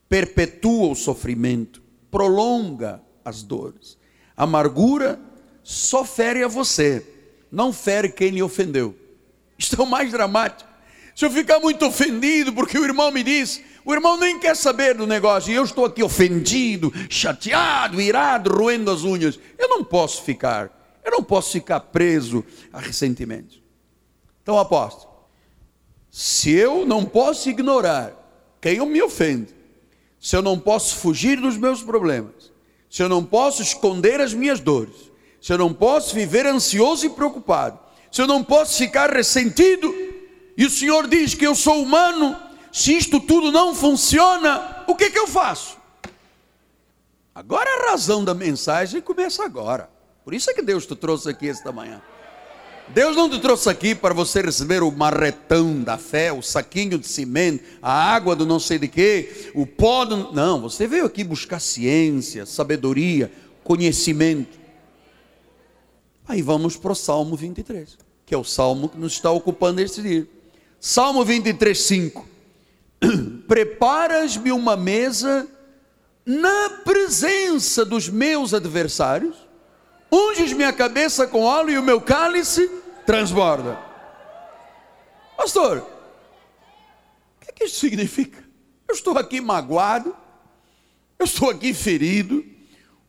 perpetua 0.07 0.91
o 0.91 0.95
sofrimento, 0.95 1.81
prolonga 2.11 3.01
as 3.25 3.41
dores. 3.41 3.97
Amargura 4.37 5.19
só 5.63 6.05
fere 6.05 6.43
a 6.43 6.47
você, 6.47 7.05
não 7.51 7.73
fere 7.73 8.09
quem 8.09 8.29
lhe 8.29 8.43
ofendeu. 8.43 8.95
Isto 9.57 9.79
é 9.81 9.83
o 9.83 9.87
mais 9.87 10.11
dramático. 10.11 10.69
Se 11.15 11.25
eu 11.25 11.31
ficar 11.31 11.59
muito 11.59 11.85
ofendido 11.85 12.53
porque 12.53 12.77
o 12.77 12.83
irmão 12.83 13.11
me 13.11 13.23
disse, 13.23 13.63
o 13.85 13.93
irmão 13.93 14.17
nem 14.17 14.39
quer 14.39 14.55
saber 14.55 14.95
do 14.95 15.05
negócio 15.05 15.51
e 15.51 15.55
eu 15.55 15.63
estou 15.63 15.85
aqui 15.85 16.03
ofendido, 16.03 16.91
chateado, 17.09 17.99
irado, 17.99 18.55
roendo 18.55 18.91
as 18.91 19.03
unhas. 19.03 19.39
Eu 19.57 19.67
não 19.67 19.83
posso 19.83 20.23
ficar, 20.23 20.99
eu 21.03 21.11
não 21.11 21.23
posso 21.23 21.51
ficar 21.51 21.79
preso 21.79 22.43
a 22.71 22.79
ressentimentos. 22.79 23.61
Então, 24.41 24.57
aposto, 24.57 25.07
se 26.15 26.51
eu 26.51 26.85
não 26.85 27.03
posso 27.03 27.49
ignorar 27.49 28.13
quem 28.61 28.79
me 28.85 29.01
ofende, 29.01 29.51
se 30.19 30.35
eu 30.35 30.43
não 30.43 30.59
posso 30.59 30.97
fugir 30.97 31.41
dos 31.41 31.57
meus 31.57 31.81
problemas, 31.81 32.53
se 32.87 33.01
eu 33.01 33.09
não 33.09 33.25
posso 33.25 33.63
esconder 33.63 34.21
as 34.21 34.31
minhas 34.31 34.59
dores, 34.59 35.11
se 35.41 35.51
eu 35.51 35.57
não 35.57 35.73
posso 35.73 36.13
viver 36.13 36.45
ansioso 36.45 37.03
e 37.07 37.09
preocupado, 37.09 37.79
se 38.11 38.21
eu 38.21 38.27
não 38.27 38.43
posso 38.43 38.77
ficar 38.77 39.11
ressentido, 39.11 39.91
e 40.55 40.63
o 40.63 40.69
Senhor 40.69 41.07
diz 41.07 41.33
que 41.33 41.47
eu 41.47 41.55
sou 41.55 41.81
humano, 41.81 42.39
se 42.71 42.95
isto 42.95 43.19
tudo 43.19 43.51
não 43.51 43.73
funciona, 43.73 44.83
o 44.87 44.93
que, 44.93 45.09
que 45.09 45.17
eu 45.17 45.25
faço? 45.25 45.79
Agora 47.33 47.67
a 47.67 47.89
razão 47.89 48.23
da 48.23 48.35
mensagem 48.35 49.01
começa 49.01 49.43
agora. 49.43 49.89
Por 50.23 50.35
isso 50.35 50.51
é 50.51 50.53
que 50.53 50.61
Deus 50.61 50.85
te 50.85 50.95
trouxe 50.95 51.27
aqui 51.27 51.49
esta 51.49 51.71
manhã. 51.71 52.03
Deus 52.89 53.15
não 53.15 53.29
te 53.29 53.39
trouxe 53.39 53.69
aqui 53.69 53.95
para 53.95 54.13
você 54.13 54.41
receber 54.41 54.83
o 54.83 54.91
marretão 54.91 55.81
da 55.81 55.97
fé, 55.97 56.31
o 56.31 56.41
saquinho 56.41 56.97
de 56.97 57.07
cimento, 57.07 57.63
a 57.81 57.91
água 57.91 58.35
do 58.35 58.45
não 58.45 58.59
sei 58.59 58.77
de 58.77 58.87
quê, 58.87 59.51
o 59.55 59.65
pó 59.65 60.05
do... 60.05 60.33
Não, 60.33 60.61
você 60.61 60.85
veio 60.85 61.05
aqui 61.05 61.23
buscar 61.23 61.59
ciência, 61.59 62.45
sabedoria, 62.45 63.31
conhecimento. 63.63 64.59
Aí 66.27 66.41
vamos 66.41 66.77
para 66.77 66.91
o 66.91 66.95
Salmo 66.95 67.35
23, 67.35 67.97
que 68.25 68.35
é 68.35 68.37
o 68.37 68.43
salmo 68.43 68.89
que 68.89 68.97
nos 68.97 69.13
está 69.13 69.31
ocupando 69.31 69.81
este 69.81 70.01
dia. 70.01 70.27
Salmo 70.79 71.23
23, 71.23 71.79
5. 71.79 72.27
Preparas-me 73.47 74.51
uma 74.51 74.75
mesa 74.75 75.47
na 76.25 76.69
presença 76.85 77.83
dos 77.83 78.07
meus 78.07 78.53
adversários 78.53 79.35
unges 80.13 80.53
minha 80.53 80.71
cabeça 80.71 81.25
com 81.25 81.41
óleo 81.41 81.71
e 81.71 81.77
o 81.79 81.83
meu 81.83 81.99
cálice 81.99 82.69
transborda. 83.05 83.79
Pastor, 85.35 85.79
o 85.79 87.39
que, 87.41 87.49
é 87.49 87.53
que 87.53 87.63
isso 87.65 87.79
significa? 87.79 88.43
Eu 88.87 88.93
estou 88.93 89.17
aqui 89.17 89.41
magoado, 89.41 90.15
eu 91.17 91.25
estou 91.25 91.49
aqui 91.49 91.73
ferido, 91.73 92.45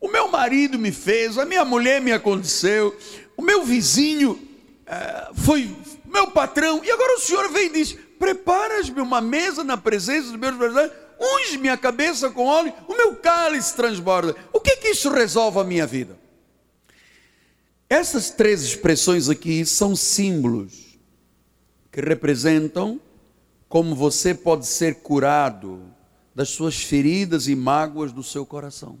o 0.01 0.07
meu 0.07 0.27
marido 0.27 0.79
me 0.79 0.91
fez, 0.91 1.37
a 1.37 1.45
minha 1.45 1.63
mulher 1.63 2.01
me 2.01 2.11
aconteceu, 2.11 2.95
o 3.37 3.41
meu 3.41 3.63
vizinho 3.63 4.39
é, 4.87 5.29
foi 5.35 5.75
meu 6.05 6.31
patrão, 6.31 6.83
e 6.83 6.89
agora 6.89 7.17
o 7.17 7.19
senhor 7.19 7.49
vem 7.51 7.67
e 7.67 7.73
diz: 7.73 7.93
Preparas-me 8.17 8.99
uma 8.99 9.21
mesa 9.21 9.63
na 9.63 9.77
presença 9.77 10.29
dos 10.29 10.39
meus 10.39 10.53
adversários, 10.53 10.93
unge 11.19 11.57
minha 11.57 11.77
cabeça 11.77 12.31
com 12.31 12.45
óleo, 12.45 12.73
o 12.87 12.95
meu 12.95 13.15
cálice 13.15 13.75
transborda. 13.75 14.35
O 14.51 14.59
que, 14.59 14.71
é 14.71 14.75
que 14.77 14.87
isso 14.89 15.09
resolve 15.09 15.59
a 15.59 15.63
minha 15.63 15.85
vida? 15.85 16.24
Essas 17.89 18.31
três 18.31 18.63
expressões 18.63 19.29
aqui 19.29 19.63
são 19.63 19.95
símbolos 19.95 20.97
que 21.91 22.01
representam 22.01 22.99
como 23.69 23.93
você 23.93 24.33
pode 24.33 24.65
ser 24.65 24.95
curado 24.95 25.81
das 26.33 26.49
suas 26.49 26.75
feridas 26.75 27.47
e 27.47 27.55
mágoas 27.55 28.11
do 28.11 28.23
seu 28.23 28.43
coração. 28.45 28.97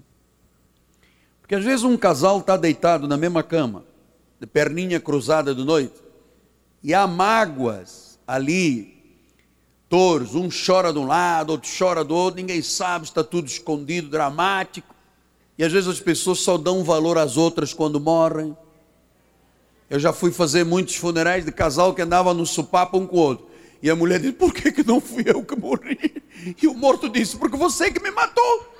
Porque 1.41 1.55
às 1.55 1.63
vezes 1.63 1.83
um 1.83 1.97
casal 1.97 2.39
está 2.39 2.55
deitado 2.55 3.07
na 3.07 3.17
mesma 3.17 3.41
cama, 3.41 3.83
de 4.39 4.45
perninha 4.45 4.99
cruzada 4.99 5.53
de 5.53 5.63
noite, 5.63 5.95
e 6.83 6.93
há 6.93 7.07
mágoas 7.07 8.19
ali, 8.27 9.19
touros, 9.89 10.35
um 10.35 10.49
chora 10.49 10.93
de 10.93 10.99
um 10.99 11.07
lado, 11.07 11.51
outro 11.51 11.69
chora 11.75 12.03
do 12.03 12.15
outro, 12.15 12.39
ninguém 12.39 12.61
sabe, 12.61 13.05
está 13.05 13.23
tudo 13.23 13.47
escondido, 13.47 14.09
dramático. 14.09 14.93
E 15.57 15.63
às 15.63 15.71
vezes 15.71 15.89
as 15.89 15.99
pessoas 15.99 16.39
só 16.39 16.57
dão 16.57 16.83
valor 16.83 17.17
às 17.17 17.35
outras 17.37 17.73
quando 17.73 17.99
morrem. 17.99 18.55
Eu 19.89 19.99
já 19.99 20.11
fui 20.11 20.31
fazer 20.31 20.63
muitos 20.63 20.95
funerais 20.95 21.45
de 21.45 21.51
casal 21.51 21.93
que 21.93 22.01
andava 22.01 22.33
no 22.33 22.45
sopapo 22.45 22.97
um 22.97 23.05
com 23.05 23.17
o 23.17 23.19
outro. 23.19 23.47
E 23.81 23.89
a 23.89 23.95
mulher 23.95 24.19
disse: 24.19 24.33
Por 24.33 24.53
que, 24.53 24.71
que 24.71 24.83
não 24.83 24.99
fui 24.99 25.23
eu 25.27 25.43
que 25.43 25.55
morri? 25.55 26.23
E 26.61 26.67
o 26.67 26.73
morto 26.73 27.07
disse: 27.07 27.37
Porque 27.37 27.55
você 27.55 27.91
que 27.91 28.01
me 28.01 28.11
matou. 28.11 28.73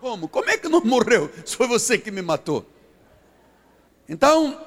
Como? 0.00 0.28
Como 0.28 0.50
é 0.50 0.58
que 0.58 0.68
não 0.68 0.84
morreu? 0.84 1.30
Se 1.44 1.56
foi 1.56 1.66
você 1.66 1.98
que 1.98 2.10
me 2.10 2.22
matou. 2.22 2.66
Então, 4.08 4.60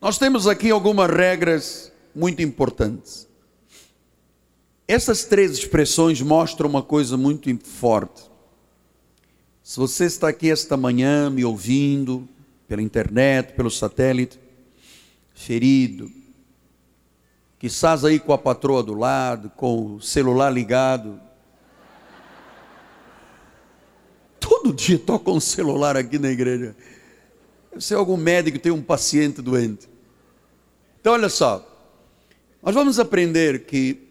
Nós 0.00 0.16
temos 0.16 0.46
aqui 0.46 0.70
algumas 0.70 1.10
regras 1.10 1.92
muito 2.14 2.40
importantes. 2.40 3.28
Essas 4.88 5.24
três 5.24 5.52
expressões 5.52 6.22
mostram 6.22 6.70
uma 6.70 6.82
coisa 6.82 7.18
muito 7.18 7.54
forte. 7.64 8.29
Se 9.70 9.78
você 9.78 10.06
está 10.06 10.26
aqui 10.26 10.50
esta 10.50 10.76
manhã 10.76 11.30
me 11.30 11.44
ouvindo 11.44 12.28
pela 12.66 12.82
internet, 12.82 13.52
pelo 13.52 13.70
satélite, 13.70 14.36
ferido, 15.32 16.10
que 17.56 17.68
estás 17.68 18.04
aí 18.04 18.18
com 18.18 18.32
a 18.32 18.38
patroa 18.38 18.82
do 18.82 18.94
lado, 18.94 19.48
com 19.50 19.94
o 19.94 20.02
celular 20.02 20.50
ligado, 20.50 21.20
todo 24.40 24.72
dia 24.74 24.98
toca 24.98 25.30
um 25.30 25.38
celular 25.38 25.96
aqui 25.96 26.18
na 26.18 26.30
igreja. 26.30 26.74
Deve 27.70 27.84
ser 27.84 27.94
algum 27.94 28.16
médico 28.16 28.58
que 28.58 28.64
tem 28.64 28.72
um 28.72 28.82
paciente 28.82 29.40
doente. 29.40 29.88
Então, 31.00 31.12
olha 31.12 31.28
só, 31.28 31.64
nós 32.60 32.74
vamos 32.74 32.98
aprender 32.98 33.66
que 33.66 34.02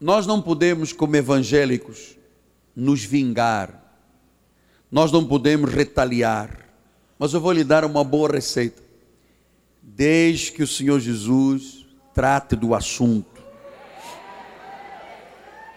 nós 0.00 0.28
não 0.28 0.40
podemos, 0.40 0.92
como 0.92 1.16
evangélicos, 1.16 2.16
nos 2.76 3.02
vingar 3.02 3.89
nós 4.90 5.12
não 5.12 5.24
podemos 5.24 5.72
retaliar, 5.72 6.68
mas 7.18 7.32
eu 7.32 7.40
vou 7.40 7.52
lhe 7.52 7.62
dar 7.62 7.84
uma 7.84 8.02
boa 8.02 8.30
receita. 8.30 8.82
Desde 9.82 10.52
que 10.52 10.62
o 10.62 10.66
Senhor 10.66 10.98
Jesus 10.98 11.86
trate 12.14 12.56
do 12.56 12.74
assunto. 12.74 13.40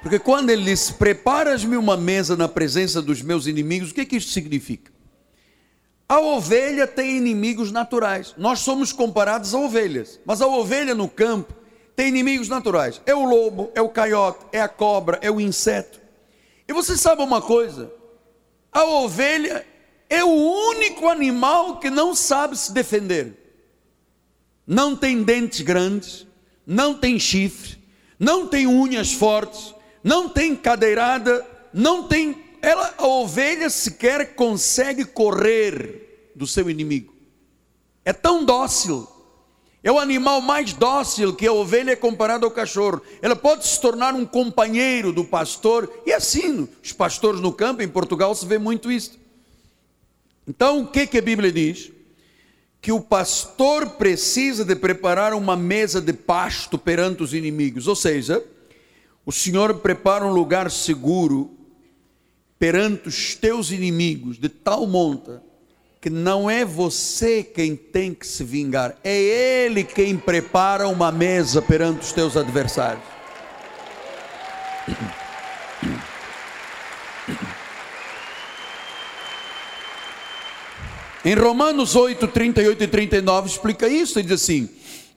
Porque 0.02 0.19
quando 0.19 0.49
ele 0.49 0.63
diz: 0.63 0.89
Preparas-me 0.89 1.78
uma 1.78 1.95
mesa 1.95 2.36
na 2.36 2.47
presença 2.47 3.02
dos 3.02 3.21
meus 3.21 3.45
inimigos, 3.45 3.91
o 3.91 3.93
que, 3.93 4.06
que 4.06 4.17
isso 4.17 4.30
significa? 4.30 4.91
A 6.08 6.19
ovelha 6.19 6.86
tem 6.86 7.17
inimigos 7.17 7.71
naturais. 7.71 8.34
Nós 8.38 8.60
somos 8.60 8.91
comparados 8.91 9.54
a 9.54 9.60
ovelhas, 9.60 10.19
mas 10.26 10.41
a 10.41 10.47
ovelha 10.47 10.93
no 10.93 11.08
campo 11.08 11.54
tem 11.95 12.08
inimigos 12.08 12.49
naturais. 12.49 13.02
É 13.06 13.15
o 13.15 13.23
lobo, 13.23 13.71
é 13.73 13.82
o 13.82 13.89
caiote, 13.89 14.45
é 14.52 14.62
a 14.62 14.67
cobra, 14.67 15.19
é 15.21 15.32
o 15.32 15.39
inseto. 15.39 16.02
E 16.67 16.73
você 16.73 16.97
sabe 16.97 17.21
uma 17.21 17.41
coisa? 17.41 17.91
A 18.73 18.83
ovelha 18.83 19.65
é 20.09 20.23
o 20.23 20.29
único 20.29 21.07
animal 21.07 21.79
que 21.79 21.89
não 21.89 22.15
sabe 22.15 22.57
se 22.57 22.73
defender. 22.73 23.33
Não 24.65 24.95
tem 24.95 25.23
dentes 25.23 25.62
grandes, 25.62 26.25
não 26.65 26.93
tem 26.93 27.19
chifre, 27.19 27.77
não 28.17 28.47
tem 28.47 28.65
unhas 28.65 29.13
fortes, 29.13 29.75
não 30.03 30.29
tem 30.29 30.55
cadeirada, 30.55 31.45
não 31.73 32.07
tem. 32.07 32.41
Ela, 32.62 32.93
a 32.97 33.05
ovelha 33.05 33.69
sequer 33.69 34.36
consegue 34.36 35.03
correr 35.05 36.31
do 36.36 36.47
seu 36.47 36.69
inimigo. 36.69 37.13
É 38.05 38.13
tão 38.13 38.43
dócil. 38.43 39.07
É 39.84 39.91
o 39.91 40.00
animal 40.00 40.39
mais 40.39 40.72
dócil 40.72 41.36
que 41.36 41.46
a 41.46 41.52
ovelha 41.52 41.91
é 41.91 41.96
comparada 41.96 42.46
ao 42.46 42.52
cachorro. 42.52 43.02
Ela 43.22 43.36
pode 43.36 43.67
se 43.67 43.82
tornar 43.82 44.13
um 44.13 44.26
companheiro 44.26 45.12
do 45.12 45.26
pastor, 45.26 45.91
e 46.06 46.13
assim, 46.13 46.69
os 46.82 46.93
pastores 46.93 47.41
no 47.41 47.52
campo, 47.52 47.82
em 47.82 47.88
Portugal, 47.89 48.34
se 48.34 48.46
vê 48.46 48.58
muito 48.58 48.89
isso. 48.89 49.19
Então, 50.48 50.82
o 50.82 50.88
que, 50.88 51.06
que 51.06 51.17
a 51.17 51.22
Bíblia 51.22 51.52
diz? 51.52 51.91
Que 52.82 52.93
o 52.93 53.02
pastor 53.02 53.91
precisa 53.91 54.63
de 54.63 54.76
preparar 54.76 55.34
uma 55.34 55.58
mesa 55.58 56.00
de 56.00 56.13
pasto 56.13 56.78
perante 56.78 57.22
os 57.22 57.34
inimigos, 57.34 57.86
ou 57.86 57.96
seja, 57.96 58.41
o 59.26 59.34
Senhor 59.34 59.76
prepara 59.76 60.26
um 60.26 60.32
lugar 60.32 60.72
seguro 60.72 61.52
perante 62.58 63.10
os 63.10 63.36
teus 63.36 63.69
inimigos, 63.72 64.38
de 64.38 64.48
tal 64.48 64.88
monta 64.88 65.43
que 66.03 66.09
não 66.09 66.49
é 66.49 66.65
você 66.65 67.41
quem 67.41 67.77
tem 67.77 68.13
que 68.13 68.27
se 68.27 68.43
vingar, 68.43 68.97
é 69.05 69.17
Ele 69.17 69.85
quem 69.85 70.17
prepara 70.17 70.85
uma 70.89 71.13
mesa 71.13 71.61
perante 71.61 72.01
os 72.01 72.11
teus 72.11 72.35
adversários. 72.35 73.05
Em 81.23 81.35
Romanos 81.35 81.95
8, 81.95 82.27
38 82.27 82.83
e 82.83 82.87
39 82.89 83.47
explica 83.47 83.87
isso, 83.87 84.19
e 84.19 84.23
diz 84.23 84.33
assim: 84.33 84.69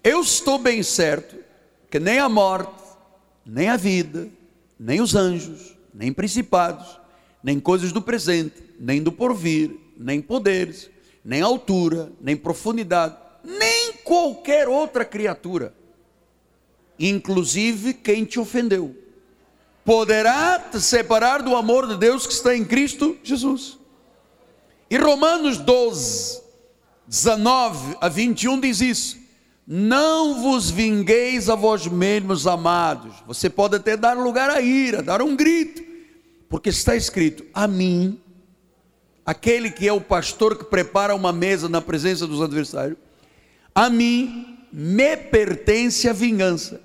Eu 0.04 0.20
estou 0.20 0.56
bem 0.56 0.84
certo 0.84 1.34
que 1.90 1.98
nem 1.98 2.20
a 2.20 2.28
morte, 2.28 2.80
nem 3.44 3.68
a 3.68 3.76
vida, 3.76 4.28
nem 4.78 5.00
os 5.00 5.16
anjos, 5.16 5.76
nem 5.92 6.12
principados, 6.12 7.00
nem 7.42 7.58
coisas 7.58 7.90
do 7.90 8.00
presente, 8.00 8.62
nem 8.78 9.02
do 9.02 9.10
porvir, 9.10 9.85
nem 9.96 10.20
poderes, 10.20 10.90
nem 11.24 11.40
altura, 11.40 12.12
nem 12.20 12.36
profundidade, 12.36 13.16
nem 13.42 13.92
qualquer 14.04 14.68
outra 14.68 15.04
criatura, 15.04 15.74
inclusive 16.98 17.94
quem 17.94 18.24
te 18.24 18.38
ofendeu, 18.38 18.94
poderá 19.84 20.58
te 20.58 20.80
separar 20.80 21.42
do 21.42 21.54
amor 21.54 21.86
de 21.86 21.96
Deus 21.96 22.26
que 22.26 22.32
está 22.32 22.56
em 22.56 22.64
Cristo 22.64 23.16
Jesus. 23.22 23.78
E 24.90 24.96
Romanos 24.96 25.58
12, 25.58 26.42
19 27.06 27.96
a 28.00 28.08
21 28.08 28.60
diz 28.60 28.80
isso. 28.80 29.26
Não 29.66 30.42
vos 30.42 30.70
vingueis 30.70 31.48
a 31.48 31.56
vós 31.56 31.88
mesmos, 31.88 32.46
amados. 32.46 33.16
Você 33.26 33.50
pode 33.50 33.74
até 33.74 33.96
dar 33.96 34.16
lugar 34.16 34.48
à 34.48 34.60
ira, 34.60 35.02
dar 35.02 35.20
um 35.20 35.34
grito, 35.34 35.82
porque 36.48 36.68
está 36.68 36.94
escrito: 36.94 37.44
A 37.52 37.66
mim 37.66 38.20
aquele 39.26 39.70
que 39.70 39.88
é 39.88 39.92
o 39.92 40.00
pastor 40.00 40.56
que 40.56 40.64
prepara 40.64 41.14
uma 41.14 41.32
mesa 41.32 41.68
na 41.68 41.82
presença 41.82 42.26
dos 42.26 42.40
adversários, 42.40 42.96
a 43.74 43.90
mim 43.90 44.58
me 44.72 45.16
pertence 45.16 46.08
a 46.08 46.12
vingança. 46.12 46.80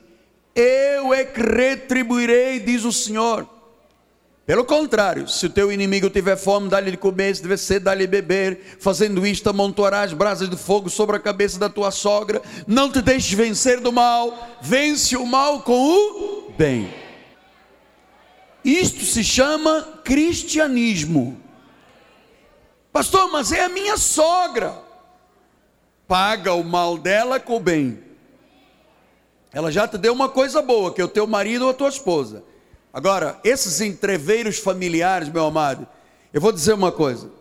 Eu 0.55 1.13
é 1.13 1.23
que 1.23 1.39
retribuirei, 1.39 2.59
diz 2.59 2.83
o 2.83 2.91
Senhor. 2.91 3.47
Pelo 4.45 4.65
contrário, 4.65 5.27
se 5.29 5.45
o 5.45 5.49
teu 5.49 5.71
inimigo 5.71 6.09
tiver 6.09 6.35
fome, 6.35 6.67
dá-lhe 6.67 6.91
de 6.91 6.97
comer, 6.97 7.33
se 7.35 7.41
tiver 7.41 7.57
sede, 7.57 7.85
dá-lhe 7.85 8.07
beber. 8.07 8.75
Fazendo 8.79 9.25
isto, 9.25 9.49
amontoarás 9.49 10.11
brasas 10.11 10.49
de 10.49 10.57
fogo 10.57 10.89
sobre 10.89 11.15
a 11.15 11.19
cabeça 11.19 11.59
da 11.59 11.69
tua 11.69 11.91
sogra. 11.91 12.41
Não 12.67 12.91
te 12.91 13.01
deixes 13.01 13.31
vencer 13.31 13.79
do 13.79 13.93
mal, 13.93 14.57
vence 14.61 15.15
o 15.15 15.25
mal 15.25 15.61
com 15.61 15.73
o 15.73 16.51
bem. 16.57 16.93
Isto 18.65 19.05
se 19.05 19.23
chama 19.23 20.01
cristianismo. 20.03 21.39
Pastor, 22.91 23.31
mas 23.31 23.51
é 23.51 23.63
a 23.63 23.69
minha 23.69 23.97
sogra. 23.97 24.83
Paga 26.07 26.53
o 26.53 26.63
mal 26.63 26.97
dela 26.97 27.39
com 27.39 27.55
o 27.55 27.59
bem. 27.59 28.03
Ela 29.53 29.71
já 29.71 29.87
te 29.87 29.97
deu 29.97 30.13
uma 30.13 30.27
coisa 30.27 30.61
boa, 30.61 30.93
que 30.93 31.01
é 31.01 31.03
o 31.03 31.09
teu 31.09 31.25
marido 31.25 31.63
ou 31.63 31.71
a 31.71 31.73
tua 31.73 31.89
esposa. 31.89 32.43
Agora, 32.91 33.39
esses 33.43 33.79
entreveiros 33.79 34.59
familiares, 34.59 35.29
meu 35.29 35.45
amado, 35.45 35.87
eu 36.33 36.41
vou 36.41 36.51
dizer 36.51 36.73
uma 36.73 36.91
coisa. 36.91 37.31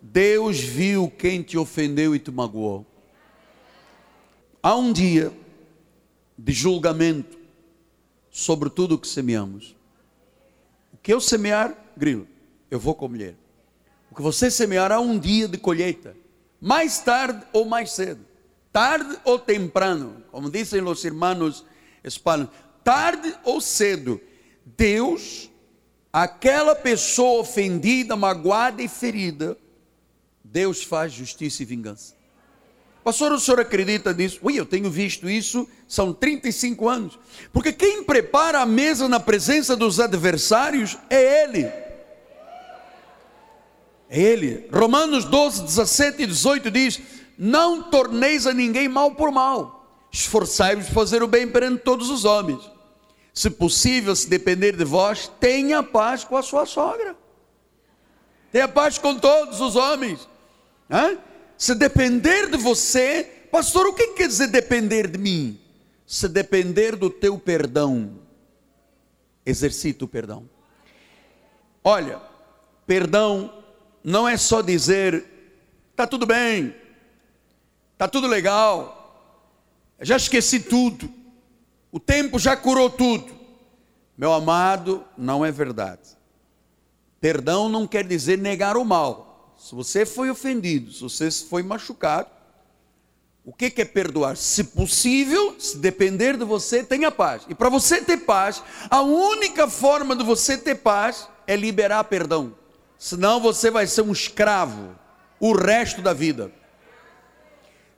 Deus 0.00 0.58
viu 0.60 1.10
quem 1.10 1.42
te 1.42 1.56
ofendeu 1.56 2.14
e 2.14 2.18
te 2.18 2.30
magoou. 2.30 2.84
Há 4.62 4.76
um 4.76 4.92
dia 4.92 5.32
de 6.36 6.52
julgamento 6.52 7.38
sobre 8.30 8.68
tudo 8.68 8.94
o 8.94 8.98
que 8.98 9.08
semeamos. 9.08 9.74
O 10.92 10.98
que 10.98 11.12
eu 11.12 11.20
semear, 11.20 11.74
grilo, 11.96 12.28
eu 12.70 12.78
vou 12.78 12.94
colher 12.94 13.34
que 14.18 14.22
você 14.22 14.50
semeará 14.50 14.98
um 14.98 15.16
dia 15.16 15.46
de 15.46 15.56
colheita, 15.56 16.16
mais 16.60 16.98
tarde 16.98 17.40
ou 17.52 17.64
mais 17.64 17.92
cedo, 17.92 18.26
tarde 18.72 19.16
ou 19.22 19.38
temprano, 19.38 20.24
como 20.32 20.50
dizem 20.50 20.82
os 20.82 21.04
irmãos 21.04 21.64
espanhóis, 22.02 22.48
tarde 22.82 23.32
ou 23.44 23.60
cedo, 23.60 24.20
Deus, 24.76 25.48
aquela 26.12 26.74
pessoa 26.74 27.42
ofendida, 27.42 28.16
magoada 28.16 28.82
e 28.82 28.88
ferida, 28.88 29.56
Deus 30.42 30.82
faz 30.82 31.12
justiça 31.12 31.62
e 31.62 31.66
vingança. 31.66 32.16
Pastor, 33.04 33.30
o 33.30 33.38
senhor 33.38 33.60
acredita 33.60 34.12
nisso? 34.12 34.40
Ui, 34.42 34.58
eu 34.58 34.66
tenho 34.66 34.90
visto 34.90 35.30
isso, 35.30 35.64
são 35.86 36.12
35 36.12 36.88
anos. 36.88 37.16
Porque 37.52 37.72
quem 37.72 38.02
prepara 38.02 38.62
a 38.62 38.66
mesa 38.66 39.08
na 39.08 39.20
presença 39.20 39.76
dos 39.76 40.00
adversários 40.00 40.98
é 41.08 41.44
Ele. 41.44 41.87
É 44.08 44.20
Ele. 44.20 44.68
Romanos 44.72 45.24
12, 45.24 45.62
17 45.62 46.22
e 46.22 46.26
18 46.26 46.70
diz: 46.70 47.00
Não 47.36 47.82
torneis 47.82 48.46
a 48.46 48.54
ninguém 48.54 48.88
mal 48.88 49.12
por 49.14 49.30
mal, 49.30 50.06
esforçai-vos 50.10 50.86
de 50.86 50.92
fazer 50.92 51.22
o 51.22 51.28
bem 51.28 51.46
perante 51.48 51.82
todos 51.82 52.08
os 52.10 52.24
homens. 52.24 52.60
Se 53.34 53.50
possível, 53.50 54.16
se 54.16 54.28
depender 54.28 54.76
de 54.76 54.84
vós, 54.84 55.30
tenha 55.38 55.82
paz 55.82 56.24
com 56.24 56.36
a 56.36 56.42
sua 56.42 56.66
sogra, 56.66 57.14
tenha 58.50 58.66
paz 58.66 58.98
com 58.98 59.14
todos 59.14 59.60
os 59.60 59.76
homens. 59.76 60.28
Hã? 60.90 61.18
Se 61.56 61.74
depender 61.74 62.50
de 62.50 62.56
você, 62.56 63.24
pastor, 63.50 63.86
o 63.86 63.92
que 63.92 64.08
quer 64.08 64.28
dizer 64.28 64.46
depender 64.46 65.08
de 65.08 65.18
mim? 65.18 65.60
Se 66.06 66.28
depender 66.28 66.96
do 66.96 67.10
teu 67.10 67.38
perdão, 67.38 68.18
exercita 69.44 70.04
o 70.04 70.08
perdão. 70.08 70.48
Olha, 71.84 72.20
perdão 72.86 73.57
não 74.02 74.28
é 74.28 74.36
só 74.36 74.62
dizer, 74.62 75.24
está 75.90 76.06
tudo 76.06 76.26
bem, 76.26 76.74
está 77.92 78.08
tudo 78.08 78.26
legal, 78.26 78.96
Já 80.00 80.16
esqueci 80.16 80.60
tudo. 80.60 81.12
O 81.90 81.98
tempo 81.98 82.38
já 82.38 82.56
curou 82.56 82.88
tudo. 82.88 83.32
Meu 84.16 84.32
amado, 84.32 85.04
não 85.16 85.44
é 85.44 85.50
verdade. 85.50 86.16
Perdão 87.20 87.68
não 87.68 87.86
quer 87.86 88.06
dizer 88.06 88.38
negar 88.38 88.76
o 88.76 88.84
mal. 88.84 89.54
Se 89.58 89.74
você 89.74 90.06
foi 90.06 90.30
ofendido, 90.30 90.92
se 90.92 91.02
você 91.02 91.30
foi 91.30 91.62
machucado, 91.62 92.28
o 93.44 93.52
que 93.52 93.72
é 93.80 93.84
perdoar? 93.84 94.36
Se 94.36 94.62
possível, 94.62 95.56
se 95.58 95.78
depender 95.78 96.36
de 96.36 96.44
você, 96.44 96.84
tenha 96.84 97.10
paz. 97.10 97.44
E 97.48 97.54
para 97.54 97.68
você 97.68 98.00
ter 98.02 98.18
paz, 98.18 98.62
a 98.90 99.00
única 99.00 99.68
forma 99.68 100.14
de 100.14 100.22
você 100.22 100.58
ter 100.58 100.74
paz 100.74 101.28
é 101.46 101.56
liberar 101.56 102.04
perdão. 102.04 102.54
Senão 102.98 103.40
você 103.40 103.70
vai 103.70 103.86
ser 103.86 104.02
um 104.02 104.12
escravo 104.12 104.96
o 105.38 105.52
resto 105.52 106.02
da 106.02 106.12
vida. 106.12 106.50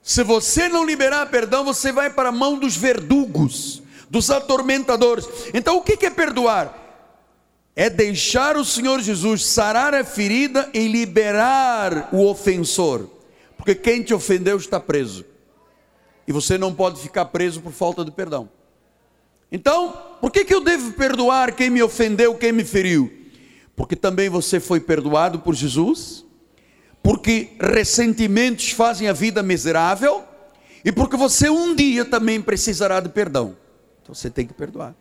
Se 0.02 0.22
você 0.22 0.68
não 0.68 0.84
liberar 0.84 1.26
perdão, 1.30 1.64
você 1.64 1.90
vai 1.90 2.10
para 2.10 2.28
a 2.28 2.32
mão 2.32 2.58
dos 2.58 2.76
verdugos, 2.76 3.82
dos 4.10 4.30
atormentadores. 4.30 5.26
Então, 5.54 5.78
o 5.78 5.82
que 5.82 6.04
é 6.04 6.10
perdoar? 6.10 6.76
É 7.74 7.88
deixar 7.88 8.56
o 8.56 8.64
Senhor 8.64 9.00
Jesus 9.00 9.46
sarar 9.46 9.94
a 9.94 10.04
ferida 10.04 10.68
e 10.74 10.86
liberar 10.86 12.10
o 12.12 12.26
ofensor, 12.26 13.08
porque 13.56 13.74
quem 13.74 14.02
te 14.02 14.12
ofendeu 14.12 14.56
está 14.58 14.78
preso. 14.78 15.24
E 16.26 16.32
você 16.32 16.58
não 16.58 16.74
pode 16.74 17.00
ficar 17.00 17.26
preso 17.26 17.60
por 17.60 17.72
falta 17.72 18.04
de 18.04 18.10
perdão. 18.10 18.50
Então, 19.50 19.96
por 20.20 20.30
que, 20.30 20.44
que 20.44 20.54
eu 20.54 20.60
devo 20.60 20.92
perdoar 20.92 21.54
quem 21.54 21.70
me 21.70 21.82
ofendeu, 21.82 22.34
quem 22.34 22.52
me 22.52 22.64
feriu? 22.64 23.19
Porque 23.80 23.96
também 23.96 24.28
você 24.28 24.60
foi 24.60 24.78
perdoado 24.78 25.38
por 25.38 25.54
Jesus, 25.54 26.22
porque 27.02 27.56
ressentimentos 27.58 28.72
fazem 28.72 29.08
a 29.08 29.12
vida 29.14 29.42
miserável, 29.42 30.22
e 30.84 30.92
porque 30.92 31.16
você 31.16 31.48
um 31.48 31.74
dia 31.74 32.04
também 32.04 32.42
precisará 32.42 33.00
de 33.00 33.08
perdão. 33.08 33.56
Então 34.02 34.14
você 34.14 34.28
tem 34.28 34.46
que 34.46 34.52
perdoar. 34.52 34.94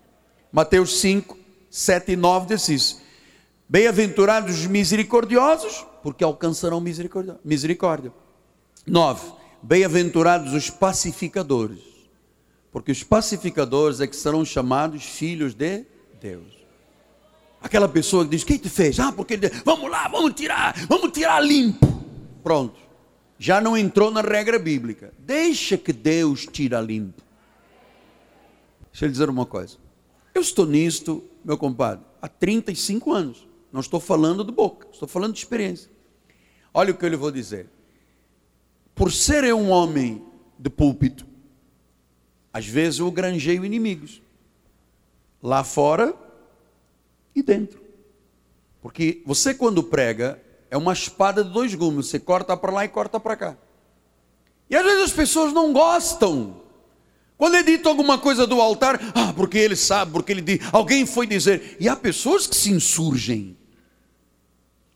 Mateus 0.50 1.02
5, 1.02 1.38
7 1.70 2.14
e 2.14 2.16
9 2.16 2.56
diz 2.56 2.70
isso. 2.70 3.02
Bem-aventurados 3.68 4.62
os 4.62 4.66
misericordiosos, 4.66 5.86
porque 6.02 6.24
alcançarão 6.24 6.80
misericórdia. 6.80 7.38
misericórdia. 7.44 8.14
9. 8.88 9.34
Bem-aventurados 9.62 10.54
os 10.54 10.70
pacificadores, 10.70 11.82
porque 12.72 12.94
os 12.94 13.04
pacificadores 13.04 14.00
é 14.00 14.08
que 14.08 14.16
serão 14.16 14.46
chamados 14.46 15.04
filhos 15.04 15.54
de 15.54 15.86
Deus. 16.22 16.59
Aquela 17.62 17.88
pessoa 17.88 18.24
que 18.24 18.32
diz: 18.32 18.44
Quem 18.44 18.58
te 18.58 18.70
fez? 18.70 19.00
Ah, 19.00 19.12
porque 19.12 19.38
vamos 19.66 19.90
lá, 19.90 20.08
vamos 20.08 20.34
tirar, 20.34 20.76
vamos 20.88 21.12
tirar 21.12 21.40
limpo. 21.40 21.88
Pronto, 22.44 22.80
já 23.38 23.60
não 23.60 23.78
entrou 23.78 24.12
na 24.12 24.22
regra 24.22 24.58
bíblica. 24.58 25.14
Deixa 25.20 25.78
que 25.78 25.94
Deus 25.94 26.46
tira 26.46 26.80
limpo. 26.80 27.22
Deixa 28.92 29.06
eu 29.06 29.10
dizer 29.10 29.30
uma 29.30 29.46
coisa. 29.46 29.78
Eu 30.34 30.42
estou 30.42 30.66
nisto, 30.66 31.24
meu 31.44 31.58
compadre, 31.58 32.06
há 32.22 32.28
35 32.28 33.14
anos. 33.14 33.48
Não 33.72 33.82
estou 33.82 34.00
falando 34.00 34.44
de 34.44 34.52
boca, 34.52 34.88
estou 34.92 35.08
falando 35.08 35.34
de 35.34 35.40
experiência. 35.40 35.92
Olha 36.74 36.92
o 36.92 36.98
que 36.98 37.06
eu 37.06 37.10
lhe 37.10 37.16
vou 37.16 37.32
dizer 37.32 37.70
por 39.00 39.14
ser 39.14 39.46
um 39.54 39.70
homem 39.70 40.22
de 40.60 40.70
púlpito, 40.70 41.26
às 42.52 42.68
vezes 42.68 43.00
eu 43.00 43.10
granjeio 43.10 43.64
inimigos, 43.64 44.22
lá 45.42 45.64
fora 45.64 46.14
e 47.40 47.44
dentro. 47.44 47.82
Porque 48.82 49.22
você, 49.26 49.54
quando 49.54 49.84
prega, 49.84 50.42
é 50.70 50.78
uma 50.78 50.94
espada 50.94 51.44
de 51.44 51.52
dois 51.52 51.74
gumes, 51.76 52.08
você 52.08 52.20
corta 52.20 52.56
para 52.56 52.72
lá 52.72 52.86
e 52.86 52.88
corta 52.88 53.20
para 53.20 53.36
cá. 53.36 53.58
E 54.70 54.76
às 54.76 54.84
vezes 54.84 55.06
as 55.06 55.12
pessoas 55.12 55.52
não 55.52 55.74
gostam. 55.74 56.62
Quando 57.38 57.56
é 57.56 57.64
dito 57.64 57.90
alguma 57.90 58.18
coisa 58.18 58.46
do 58.46 58.62
altar, 58.62 59.00
ah, 59.16 59.34
porque 59.34 59.58
ele 59.58 59.76
sabe, 59.76 60.12
porque 60.12 60.32
ele 60.32 60.42
diz, 60.42 60.60
alguém 60.72 61.06
foi 61.06 61.26
dizer. 61.26 61.78
E 61.80 61.90
há 61.90 61.96
pessoas 61.96 62.46
que 62.46 62.56
se 62.56 62.70
insurgem 62.70 63.58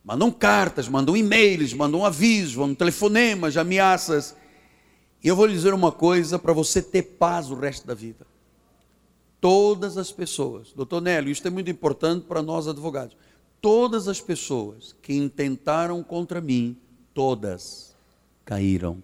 mandam 0.03 0.29
cartas, 0.29 0.89
mandam 0.89 1.15
e-mails, 1.15 1.73
mandam 1.73 2.06
avisos, 2.06 2.56
mandam 2.56 2.75
telefonemas, 2.75 3.56
ameaças. 3.56 4.36
E 5.23 5.27
eu 5.27 5.36
vou 5.36 5.45
lhe 5.45 5.53
dizer 5.53 5.73
uma 5.73 5.91
coisa 5.91 6.38
para 6.38 6.51
você 6.51 6.82
ter 6.82 7.03
paz 7.03 7.49
o 7.49 7.56
resto 7.56 7.88
da 7.88 7.93
vida. 7.93 8.27
Todas 9.43 9.97
as 9.97 10.10
pessoas, 10.10 10.71
doutor 10.71 11.01
Nélio, 11.01 11.29
isso 11.29 11.45
é 11.45 11.49
muito 11.51 11.69
importante 11.69 12.25
para 12.25 12.41
nós 12.41 12.65
advogados. 12.65 13.17
Todas 13.60 14.08
as 14.08 14.21
pessoas 14.21 14.95
que 15.01 15.13
intentaram 15.13 16.01
contra 16.01 16.39
mim, 16.39 16.77
todas 17.13 17.93
caíram. 18.45 19.03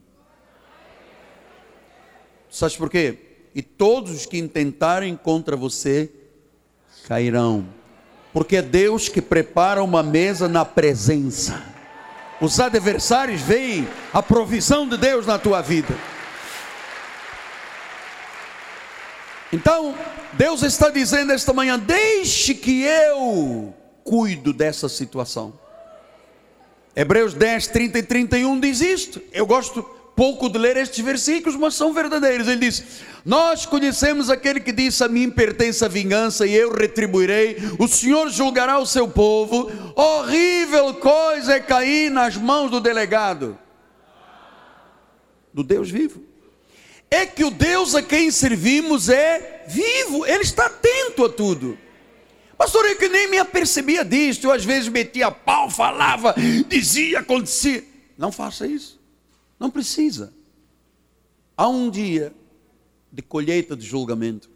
Sabe 2.49 2.77
por 2.77 2.89
quê? 2.89 3.49
E 3.53 3.61
todos 3.61 4.11
os 4.11 4.25
que 4.25 4.37
intentarem 4.37 5.13
contra 5.17 5.57
você 5.57 6.09
cairão 7.05 7.67
porque 8.31 8.55
é 8.55 8.61
Deus 8.61 9.09
que 9.09 9.21
prepara 9.21 9.83
uma 9.83 10.01
mesa 10.01 10.47
na 10.47 10.63
presença. 10.63 11.61
Os 12.39 12.61
adversários 12.61 13.41
veem 13.41 13.85
a 14.13 14.23
provisão 14.23 14.87
de 14.87 14.95
Deus 14.95 15.25
na 15.25 15.37
tua 15.37 15.61
vida. 15.61 15.93
Então, 19.51 19.95
Deus 20.33 20.61
está 20.63 20.89
dizendo 20.89 21.31
esta 21.31 21.53
manhã: 21.53 21.77
deixe 21.77 22.53
que 22.53 22.83
eu 22.83 23.73
cuido 24.03 24.53
dessa 24.53 24.87
situação. 24.87 25.53
Hebreus 26.95 27.33
10, 27.33 27.67
30 27.67 27.99
e 27.99 28.03
31 28.03 28.59
diz 28.59 28.81
isto. 28.81 29.21
Eu 29.31 29.45
gosto 29.45 29.83
pouco 30.15 30.49
de 30.49 30.59
ler 30.59 30.75
estes 30.75 31.03
versículos, 31.03 31.57
mas 31.57 31.75
são 31.75 31.93
verdadeiros. 31.93 32.47
Ele 32.47 32.59
diz: 32.59 32.83
Nós 33.23 33.65
conhecemos 33.65 34.29
aquele 34.29 34.59
que 34.59 34.71
disse: 34.71 35.03
A 35.03 35.07
mim 35.07 35.29
pertence 35.29 35.83
a 35.83 35.87
vingança 35.87 36.45
e 36.45 36.53
eu 36.53 36.73
retribuirei. 36.73 37.57
O 37.79 37.87
Senhor 37.87 38.29
julgará 38.29 38.77
o 38.77 38.85
seu 38.85 39.07
povo. 39.07 39.71
Horrível 39.95 40.93
coisa 40.95 41.53
é 41.53 41.59
cair 41.59 42.11
nas 42.11 42.35
mãos 42.35 42.69
do 42.69 42.79
delegado, 42.79 43.57
do 45.53 45.63
Deus 45.63 45.89
vivo. 45.89 46.28
É 47.11 47.25
que 47.25 47.43
o 47.43 47.49
Deus 47.49 47.95
a 47.95 48.03
quem 48.03 48.29
servimos 48.29 49.09
é 49.09 49.65
vivo, 49.67 50.25
ele 50.25 50.43
está 50.43 50.67
atento 50.67 51.25
a 51.25 51.29
tudo. 51.29 51.77
Pastor, 52.57 52.85
eu 52.85 52.97
que 52.97 53.07
nem 53.07 53.29
me 53.29 53.37
apercebia 53.37 54.03
disso, 54.03 54.45
eu 54.45 54.51
às 54.51 54.65
vezes 54.65 54.89
metia 54.89 55.31
pau, 55.31 55.69
falava, 55.69 56.35
dizia, 56.67 57.19
acontecia. 57.19 57.83
Não 58.17 58.31
faça 58.31 58.67
isso. 58.67 58.99
Não 59.59 59.69
precisa. 59.71 60.33
Há 61.55 61.67
um 61.67 61.89
dia 61.89 62.33
de 63.11 63.21
colheita 63.21 63.75
de 63.75 63.85
julgamento. 63.85 64.49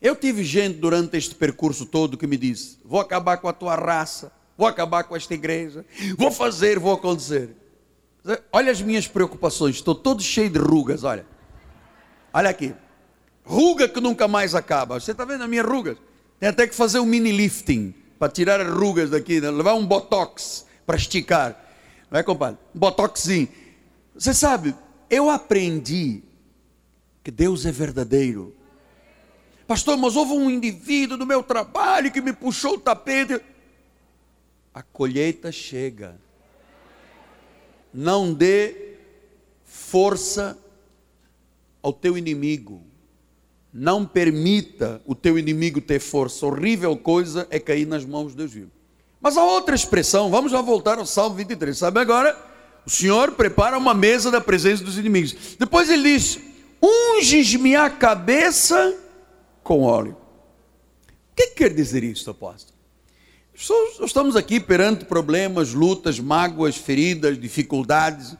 Eu 0.00 0.14
tive 0.14 0.44
gente 0.44 0.78
durante 0.78 1.16
este 1.16 1.34
percurso 1.34 1.86
todo 1.86 2.18
que 2.18 2.26
me 2.26 2.36
disse: 2.36 2.78
vou 2.84 3.00
acabar 3.00 3.38
com 3.38 3.48
a 3.48 3.52
tua 3.52 3.74
raça, 3.74 4.30
vou 4.56 4.66
acabar 4.66 5.04
com 5.04 5.16
esta 5.16 5.34
igreja, 5.34 5.84
vou 6.16 6.30
fazer, 6.30 6.78
vou 6.78 6.92
acontecer. 6.92 7.50
Olha 8.52 8.72
as 8.72 8.82
minhas 8.82 9.06
preocupações, 9.06 9.76
estou 9.76 9.94
todo 9.94 10.22
cheio 10.22 10.50
de 10.50 10.58
rugas, 10.58 11.04
olha. 11.04 11.26
Olha 12.32 12.50
aqui. 12.50 12.74
Ruga 13.44 13.88
que 13.88 14.00
nunca 14.00 14.26
mais 14.26 14.54
acaba. 14.54 14.98
Você 14.98 15.12
está 15.12 15.24
vendo 15.24 15.44
as 15.44 15.48
minhas 15.48 15.66
rugas? 15.66 15.96
Tem 16.40 16.48
até 16.48 16.66
que 16.66 16.74
fazer 16.74 16.98
um 16.98 17.06
mini 17.06 17.30
lifting 17.30 17.94
para 18.18 18.30
tirar 18.30 18.60
as 18.60 18.68
rugas 18.68 19.10
daqui, 19.10 19.40
né? 19.40 19.50
levar 19.50 19.74
um 19.74 19.86
botox 19.86 20.66
para 20.84 20.96
esticar. 20.96 21.56
Não 22.10 22.18
é, 22.18 22.22
compadre? 22.22 22.58
Um 22.74 22.78
botoxinho. 22.78 23.48
Você 24.14 24.34
sabe, 24.34 24.74
eu 25.08 25.30
aprendi 25.30 26.22
que 27.22 27.30
Deus 27.30 27.64
é 27.64 27.72
verdadeiro. 27.72 28.54
Pastor, 29.66 29.96
mas 29.96 30.16
houve 30.16 30.32
um 30.32 30.50
indivíduo 30.50 31.16
do 31.16 31.26
meu 31.26 31.42
trabalho 31.42 32.10
que 32.10 32.20
me 32.20 32.32
puxou 32.32 32.74
o 32.74 32.80
tapete. 32.80 33.40
A 34.72 34.82
colheita 34.82 35.50
chega. 35.50 36.18
Não 37.96 38.34
dê 38.34 38.76
força 39.64 40.58
ao 41.82 41.94
teu 41.94 42.18
inimigo. 42.18 42.82
Não 43.72 44.04
permita 44.04 45.00
o 45.06 45.14
teu 45.14 45.38
inimigo 45.38 45.80
ter 45.80 45.98
força. 45.98 46.44
Horrível 46.44 46.94
coisa 46.94 47.46
é 47.48 47.58
cair 47.58 47.86
nas 47.86 48.04
mãos 48.04 48.32
de 48.32 48.36
Deus 48.36 48.52
vivo. 48.52 48.70
Mas 49.18 49.38
a 49.38 49.44
outra 49.44 49.74
expressão, 49.74 50.30
vamos 50.30 50.52
já 50.52 50.60
voltar 50.60 50.98
ao 50.98 51.06
Salmo 51.06 51.36
23. 51.36 51.76
Sabe 51.76 51.98
agora? 51.98 52.36
O 52.84 52.90
Senhor 52.90 53.32
prepara 53.32 53.78
uma 53.78 53.94
mesa 53.94 54.30
da 54.30 54.42
presença 54.42 54.84
dos 54.84 54.98
inimigos. 54.98 55.56
Depois 55.58 55.88
ele 55.88 56.02
diz: 56.02 56.38
Unges-me 56.82 57.76
a 57.76 57.88
cabeça 57.88 58.94
com 59.62 59.80
óleo. 59.80 60.18
O 61.32 61.34
que 61.34 61.46
quer 61.48 61.72
dizer 61.72 62.04
isso, 62.04 62.30
apóstolo? 62.30 62.75
Estamos 63.58 64.36
aqui 64.36 64.60
perante 64.60 65.06
problemas, 65.06 65.72
lutas, 65.72 66.20
mágoas, 66.20 66.76
feridas, 66.76 67.40
dificuldades. 67.40 68.32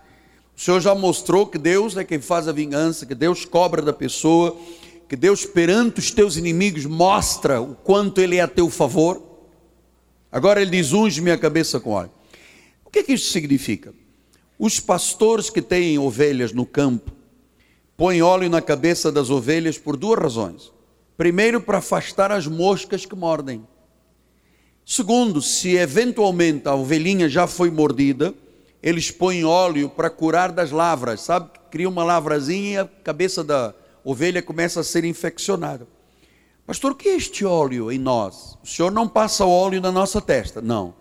O 0.55 0.61
Senhor 0.61 0.79
já 0.79 0.95
mostrou 0.95 1.47
que 1.47 1.57
Deus 1.57 1.97
é 1.97 2.05
quem 2.05 2.21
faz 2.21 2.47
a 2.47 2.53
vingança, 2.53 3.07
que 3.07 3.15
Deus 3.15 3.47
cobra 3.47 3.81
da 3.81 3.95
pessoa, 3.95 4.55
que 5.09 5.17
Deus 5.17 5.47
perante 5.47 6.01
os 6.01 6.11
teus 6.11 6.37
inimigos 6.37 6.85
mostra 6.85 7.63
o 7.63 7.75
quanto 7.75 8.21
Ele 8.21 8.37
é 8.37 8.43
a 8.43 8.49
teu 8.49 8.69
favor. 8.69 9.23
Agora 10.31 10.61
ele 10.61 10.71
diz: 10.71 10.93
unge 10.93 11.23
minha 11.23 11.39
cabeça 11.39 11.81
com 11.81 11.93
óleo. 11.93 12.11
O 12.85 12.91
que, 12.91 12.99
é 12.99 13.03
que 13.03 13.15
isso 13.15 13.33
significa? 13.33 13.95
Os 14.59 14.79
pastores 14.81 15.49
que 15.49 15.63
têm 15.63 15.99
ovelhas 15.99 16.53
no 16.53 16.67
campo 16.67 17.11
põe 17.97 18.21
óleo 18.21 18.51
na 18.51 18.61
cabeça 18.61 19.11
das 19.11 19.31
ovelhas 19.31 19.79
por 19.79 19.97
duas 19.97 20.19
razões. 20.21 20.71
Primeiro, 21.17 21.59
para 21.63 21.79
afastar 21.79 22.31
as 22.31 22.47
moscas 22.47 23.07
que 23.07 23.15
mordem. 23.17 23.67
Segundo, 24.89 25.43
se 25.43 25.75
eventualmente 25.75 26.69
a 26.69 26.75
ovelhinha 26.77 27.29
já 27.29 27.49
foi 27.49 27.73
mordida, 27.73 28.33
eles 28.81 29.11
põem 29.11 29.45
óleo 29.45 29.89
para 29.89 30.09
curar 30.09 30.53
das 30.53 30.71
lavras, 30.71 31.23
sabe? 31.23 31.51
Cria 31.73 31.89
uma 31.89 32.05
lavrazinha 32.05 32.71
e 32.71 32.79
a 32.79 32.85
cabeça 33.03 33.43
da 33.43 33.75
ovelha 34.05 34.41
começa 34.41 34.79
a 34.79 34.85
ser 34.85 35.05
infeccionada. 35.05 35.89
Pastor, 36.65 36.93
o 36.93 36.95
que 36.95 37.09
é 37.09 37.17
este 37.17 37.45
óleo 37.45 37.91
em 37.91 37.99
nós? 37.99 38.57
O 38.63 38.67
senhor 38.67 38.93
não 38.93 39.09
passa 39.09 39.45
óleo 39.45 39.81
na 39.81 39.91
nossa 39.91 40.21
testa, 40.21 40.63
não. 40.63 40.95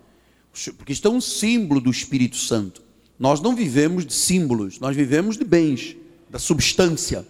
Porque 0.78 0.94
isto 0.94 1.08
é 1.08 1.12
um 1.12 1.22
símbolo 1.22 1.80
do 1.80 1.92
Espírito 1.92 2.38
Santo. 2.38 2.82
Nós 3.20 3.40
não 3.40 3.56
vivemos 3.56 4.04
de 4.04 4.14
símbolos, 4.14 4.80
nós 4.80 4.96
vivemos 4.96 5.38
de 5.38 5.46
bens, 5.46 5.96
da 6.28 6.40
substância. 6.40 7.24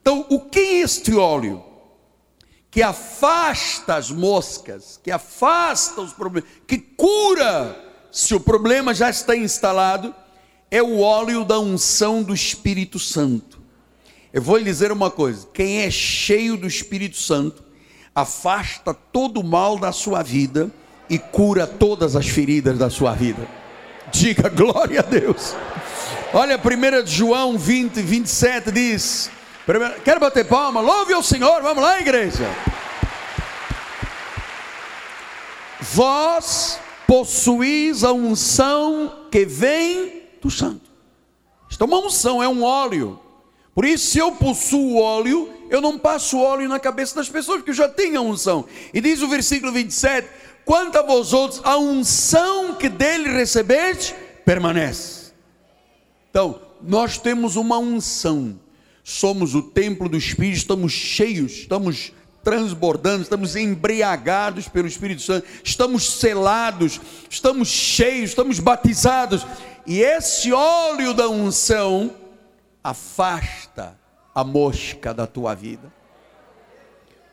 Então, 0.00 0.24
o 0.30 0.40
que 0.40 0.58
é 0.58 0.80
este 0.80 1.14
óleo? 1.14 1.62
Que 2.76 2.82
afasta 2.82 3.94
as 3.94 4.10
moscas, 4.10 5.00
que 5.02 5.10
afasta 5.10 5.98
os 6.02 6.12
problemas, 6.12 6.50
que 6.66 6.76
cura, 6.76 7.74
se 8.12 8.34
o 8.34 8.38
problema 8.38 8.92
já 8.92 9.08
está 9.08 9.34
instalado, 9.34 10.14
é 10.70 10.82
o 10.82 11.00
óleo 11.00 11.42
da 11.42 11.58
unção 11.58 12.22
do 12.22 12.34
Espírito 12.34 12.98
Santo. 12.98 13.58
Eu 14.30 14.42
vou 14.42 14.58
lhe 14.58 14.64
dizer 14.64 14.92
uma 14.92 15.10
coisa: 15.10 15.48
quem 15.54 15.84
é 15.84 15.90
cheio 15.90 16.54
do 16.54 16.66
Espírito 16.66 17.16
Santo, 17.16 17.64
afasta 18.14 18.92
todo 18.92 19.40
o 19.40 19.44
mal 19.44 19.78
da 19.78 19.90
sua 19.90 20.22
vida 20.22 20.70
e 21.08 21.18
cura 21.18 21.66
todas 21.66 22.14
as 22.14 22.28
feridas 22.28 22.76
da 22.76 22.90
sua 22.90 23.14
vida. 23.14 23.48
Diga 24.12 24.50
glória 24.50 25.00
a 25.00 25.02
Deus. 25.02 25.54
Olha, 26.30 26.58
1 26.58 27.06
João 27.06 27.56
20, 27.56 28.02
27 28.02 28.70
diz: 28.70 29.30
Quero 30.04 30.20
bater 30.20 30.46
palma, 30.46 30.80
louve 30.80 31.12
ao 31.12 31.24
Senhor, 31.24 31.60
vamos 31.60 31.82
lá, 31.82 32.00
igreja. 32.00 32.48
Vós 35.80 36.78
possuís 37.04 38.04
a 38.04 38.12
unção 38.12 39.26
que 39.30 39.44
vem 39.44 40.22
do 40.40 40.48
Santo. 40.50 40.88
Isto 41.68 41.82
é 41.82 41.86
uma 41.86 41.98
unção, 41.98 42.40
é 42.40 42.48
um 42.48 42.62
óleo. 42.62 43.18
Por 43.74 43.84
isso, 43.84 44.06
se 44.06 44.18
eu 44.18 44.32
possuo 44.32 44.98
óleo, 44.98 45.52
eu 45.68 45.80
não 45.80 45.98
passo 45.98 46.38
óleo 46.38 46.68
na 46.68 46.78
cabeça 46.78 47.16
das 47.16 47.28
pessoas, 47.28 47.58
porque 47.58 47.70
eu 47.70 47.74
já 47.74 47.88
tenho 47.88 48.20
a 48.20 48.22
unção. 48.22 48.64
E 48.94 49.00
diz 49.00 49.20
o 49.20 49.28
versículo 49.28 49.72
27: 49.72 50.28
Quanto 50.64 50.96
a 50.96 51.02
vós 51.02 51.32
outros, 51.32 51.60
a 51.64 51.76
unção 51.76 52.74
que 52.74 52.88
dele 52.88 53.30
recebeste, 53.30 54.14
permanece. 54.44 55.32
Então, 56.30 56.60
nós 56.80 57.18
temos 57.18 57.56
uma 57.56 57.78
unção, 57.78 58.58
somos 59.08 59.54
o 59.54 59.62
templo 59.62 60.08
do 60.08 60.16
Espírito, 60.16 60.56
estamos 60.56 60.90
cheios, 60.90 61.52
estamos 61.52 62.12
transbordando, 62.42 63.22
estamos 63.22 63.54
embriagados 63.54 64.66
pelo 64.66 64.88
Espírito 64.88 65.22
Santo, 65.22 65.46
estamos 65.62 66.18
selados, 66.18 67.00
estamos 67.30 67.68
cheios, 67.68 68.30
estamos 68.30 68.58
batizados, 68.58 69.46
e 69.86 70.00
esse 70.00 70.52
óleo 70.52 71.14
da 71.14 71.28
unção, 71.28 72.16
afasta 72.82 73.96
a 74.34 74.42
mosca 74.42 75.14
da 75.14 75.24
tua 75.24 75.54
vida. 75.54 75.92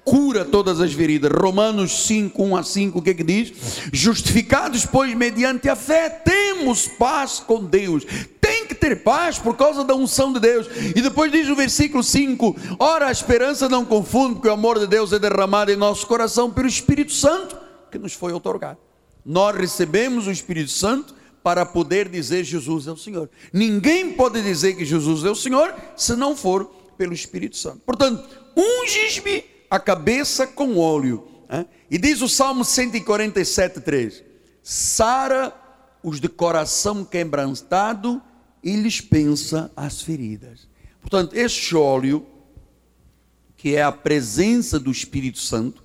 Cura 0.03 0.43
todas 0.43 0.81
as 0.81 0.91
feridas. 0.93 1.31
Romanos 1.31 2.05
5, 2.05 2.43
1 2.43 2.57
a 2.57 2.63
5, 2.63 2.99
o 2.99 3.01
que, 3.01 3.11
é 3.11 3.13
que 3.13 3.23
diz? 3.23 3.53
Justificados, 3.91 4.85
pois, 4.85 5.13
mediante 5.13 5.69
a 5.69 5.75
fé, 5.75 6.09
temos 6.09 6.87
paz 6.87 7.39
com 7.39 7.63
Deus. 7.63 8.05
Tem 8.41 8.65
que 8.65 8.75
ter 8.75 9.01
paz 9.03 9.39
por 9.39 9.55
causa 9.55 9.83
da 9.83 9.95
unção 9.95 10.33
de 10.33 10.39
Deus. 10.39 10.67
E 10.95 11.01
depois 11.01 11.31
diz 11.31 11.47
o 11.47 11.55
versículo 11.55 12.03
5: 12.03 12.55
Ora, 12.79 13.07
a 13.07 13.11
esperança 13.11 13.69
não 13.69 13.85
confunde, 13.85 14.35
porque 14.35 14.49
o 14.49 14.53
amor 14.53 14.77
de 14.77 14.87
Deus 14.87 15.13
é 15.13 15.19
derramado 15.19 15.71
em 15.71 15.77
nosso 15.77 16.05
coração 16.05 16.51
pelo 16.51 16.67
Espírito 16.67 17.13
Santo 17.13 17.57
que 17.93 17.99
nos 17.99 18.13
foi 18.13 18.33
otorgado. 18.33 18.79
Nós 19.23 19.55
recebemos 19.55 20.27
o 20.27 20.31
Espírito 20.31 20.71
Santo 20.71 21.15
para 21.43 21.65
poder 21.65 22.09
dizer 22.09 22.43
Jesus 22.43 22.87
é 22.87 22.91
o 22.91 22.97
Senhor. 22.97 23.29
Ninguém 23.51 24.13
pode 24.13 24.41
dizer 24.41 24.75
que 24.75 24.83
Jesus 24.83 25.23
é 25.23 25.29
o 25.29 25.35
Senhor 25.35 25.73
se 25.95 26.15
não 26.15 26.35
for 26.35 26.65
pelo 26.97 27.13
Espírito 27.13 27.55
Santo. 27.55 27.81
Portanto, 27.85 28.27
unges-me 28.57 29.52
a 29.73 29.79
cabeça 29.79 30.45
com 30.45 30.77
óleo. 30.77 31.27
Hein? 31.49 31.65
E 31.89 31.97
diz 31.97 32.21
o 32.21 32.29
Salmo 32.29 32.63
147, 32.63 33.81
3: 33.81 34.23
Sara 34.61 35.51
os 36.03 36.19
de 36.19 36.29
coração 36.29 37.03
quebrantado 37.03 38.21
e 38.63 38.75
lhes 38.75 39.01
pensa 39.01 39.71
as 39.75 40.01
feridas. 40.01 40.67
Portanto, 41.01 41.33
este 41.33 41.75
óleo, 41.75 42.23
que 43.57 43.75
é 43.75 43.81
a 43.81 43.91
presença 43.91 44.79
do 44.79 44.91
Espírito 44.91 45.39
Santo, 45.39 45.83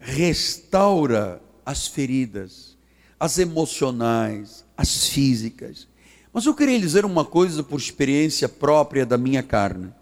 restaura 0.00 1.40
as 1.64 1.86
feridas 1.86 2.76
as 3.20 3.38
emocionais, 3.38 4.64
as 4.76 5.08
físicas. 5.08 5.88
Mas 6.32 6.46
eu 6.46 6.54
queria 6.54 6.78
dizer 6.78 7.04
uma 7.04 7.24
coisa 7.24 7.62
por 7.62 7.80
experiência 7.80 8.48
própria 8.48 9.04
da 9.04 9.18
minha 9.18 9.42
carne. 9.42 9.92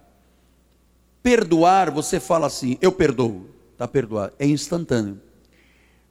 Perdoar, 1.27 1.91
você 1.91 2.21
fala 2.21 2.47
assim, 2.47 2.79
eu 2.81 2.93
perdoo, 2.93 3.51
está 3.73 3.89
perdoado, 3.89 4.33
é 4.39 4.47
instantâneo. 4.47 5.21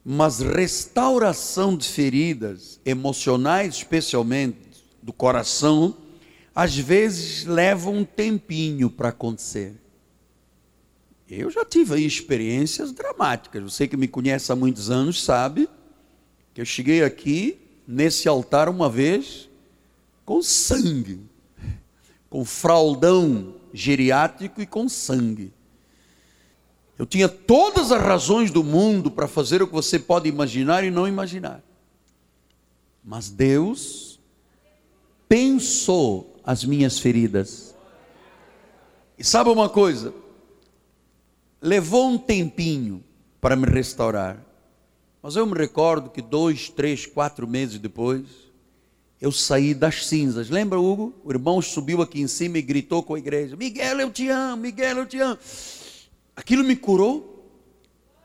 Mas 0.04 0.40
restauração 0.40 1.74
de 1.74 1.88
feridas 1.88 2.78
emocionais, 2.84 3.76
especialmente 3.76 4.58
do 5.02 5.14
coração, 5.14 5.96
às 6.54 6.76
vezes 6.76 7.46
leva 7.46 7.88
um 7.88 8.04
tempinho 8.04 8.90
para 8.90 9.08
acontecer. 9.08 9.74
Eu 11.30 11.50
já 11.50 11.64
tive 11.64 11.98
experiências 11.98 12.92
dramáticas. 12.92 13.62
Você 13.62 13.88
que 13.88 13.96
me 13.96 14.08
conhece 14.08 14.52
há 14.52 14.54
muitos 14.54 14.90
anos 14.90 15.24
sabe 15.24 15.66
que 16.52 16.60
eu 16.60 16.66
cheguei 16.66 17.02
aqui 17.02 17.58
nesse 17.88 18.28
altar 18.28 18.68
uma 18.68 18.90
vez 18.90 19.48
com 20.26 20.42
sangue, 20.42 21.20
com 22.28 22.44
fraldão 22.44 23.54
geriátrico 23.76 24.60
e 24.60 24.66
com 24.66 24.88
sangue. 24.88 25.52
Eu 26.98 27.04
tinha 27.04 27.28
todas 27.28 27.92
as 27.92 28.00
razões 28.00 28.50
do 28.50 28.64
mundo 28.64 29.10
para 29.10 29.28
fazer 29.28 29.62
o 29.62 29.66
que 29.66 29.72
você 29.72 29.98
pode 29.98 30.28
imaginar 30.28 30.82
e 30.82 30.90
não 30.90 31.06
imaginar. 31.06 31.62
Mas 33.04 33.28
Deus 33.28 34.18
pensou 35.28 36.40
as 36.42 36.64
minhas 36.64 36.98
feridas. 36.98 37.74
E 39.18 39.22
sabe 39.22 39.50
uma 39.50 39.68
coisa? 39.68 40.14
Levou 41.60 42.08
um 42.08 42.18
tempinho 42.18 43.04
para 43.40 43.56
me 43.56 43.66
restaurar. 43.66 44.42
Mas 45.22 45.36
eu 45.36 45.44
me 45.44 45.54
recordo 45.54 46.08
que 46.08 46.22
dois, 46.22 46.70
três, 46.70 47.04
quatro 47.04 47.46
meses 47.46 47.78
depois, 47.78 48.24
eu 49.20 49.32
saí 49.32 49.72
das 49.74 50.06
cinzas. 50.06 50.50
Lembra, 50.50 50.78
Hugo? 50.78 51.14
O 51.24 51.32
irmão 51.32 51.60
subiu 51.62 52.02
aqui 52.02 52.20
em 52.20 52.26
cima 52.26 52.58
e 52.58 52.62
gritou 52.62 53.02
com 53.02 53.14
a 53.14 53.18
igreja: 53.18 53.56
Miguel, 53.56 54.00
eu 54.00 54.10
te 54.10 54.28
amo, 54.28 54.62
Miguel, 54.62 54.98
eu 54.98 55.06
te 55.06 55.18
amo. 55.18 55.38
Aquilo 56.34 56.62
me 56.62 56.76
curou. 56.76 57.32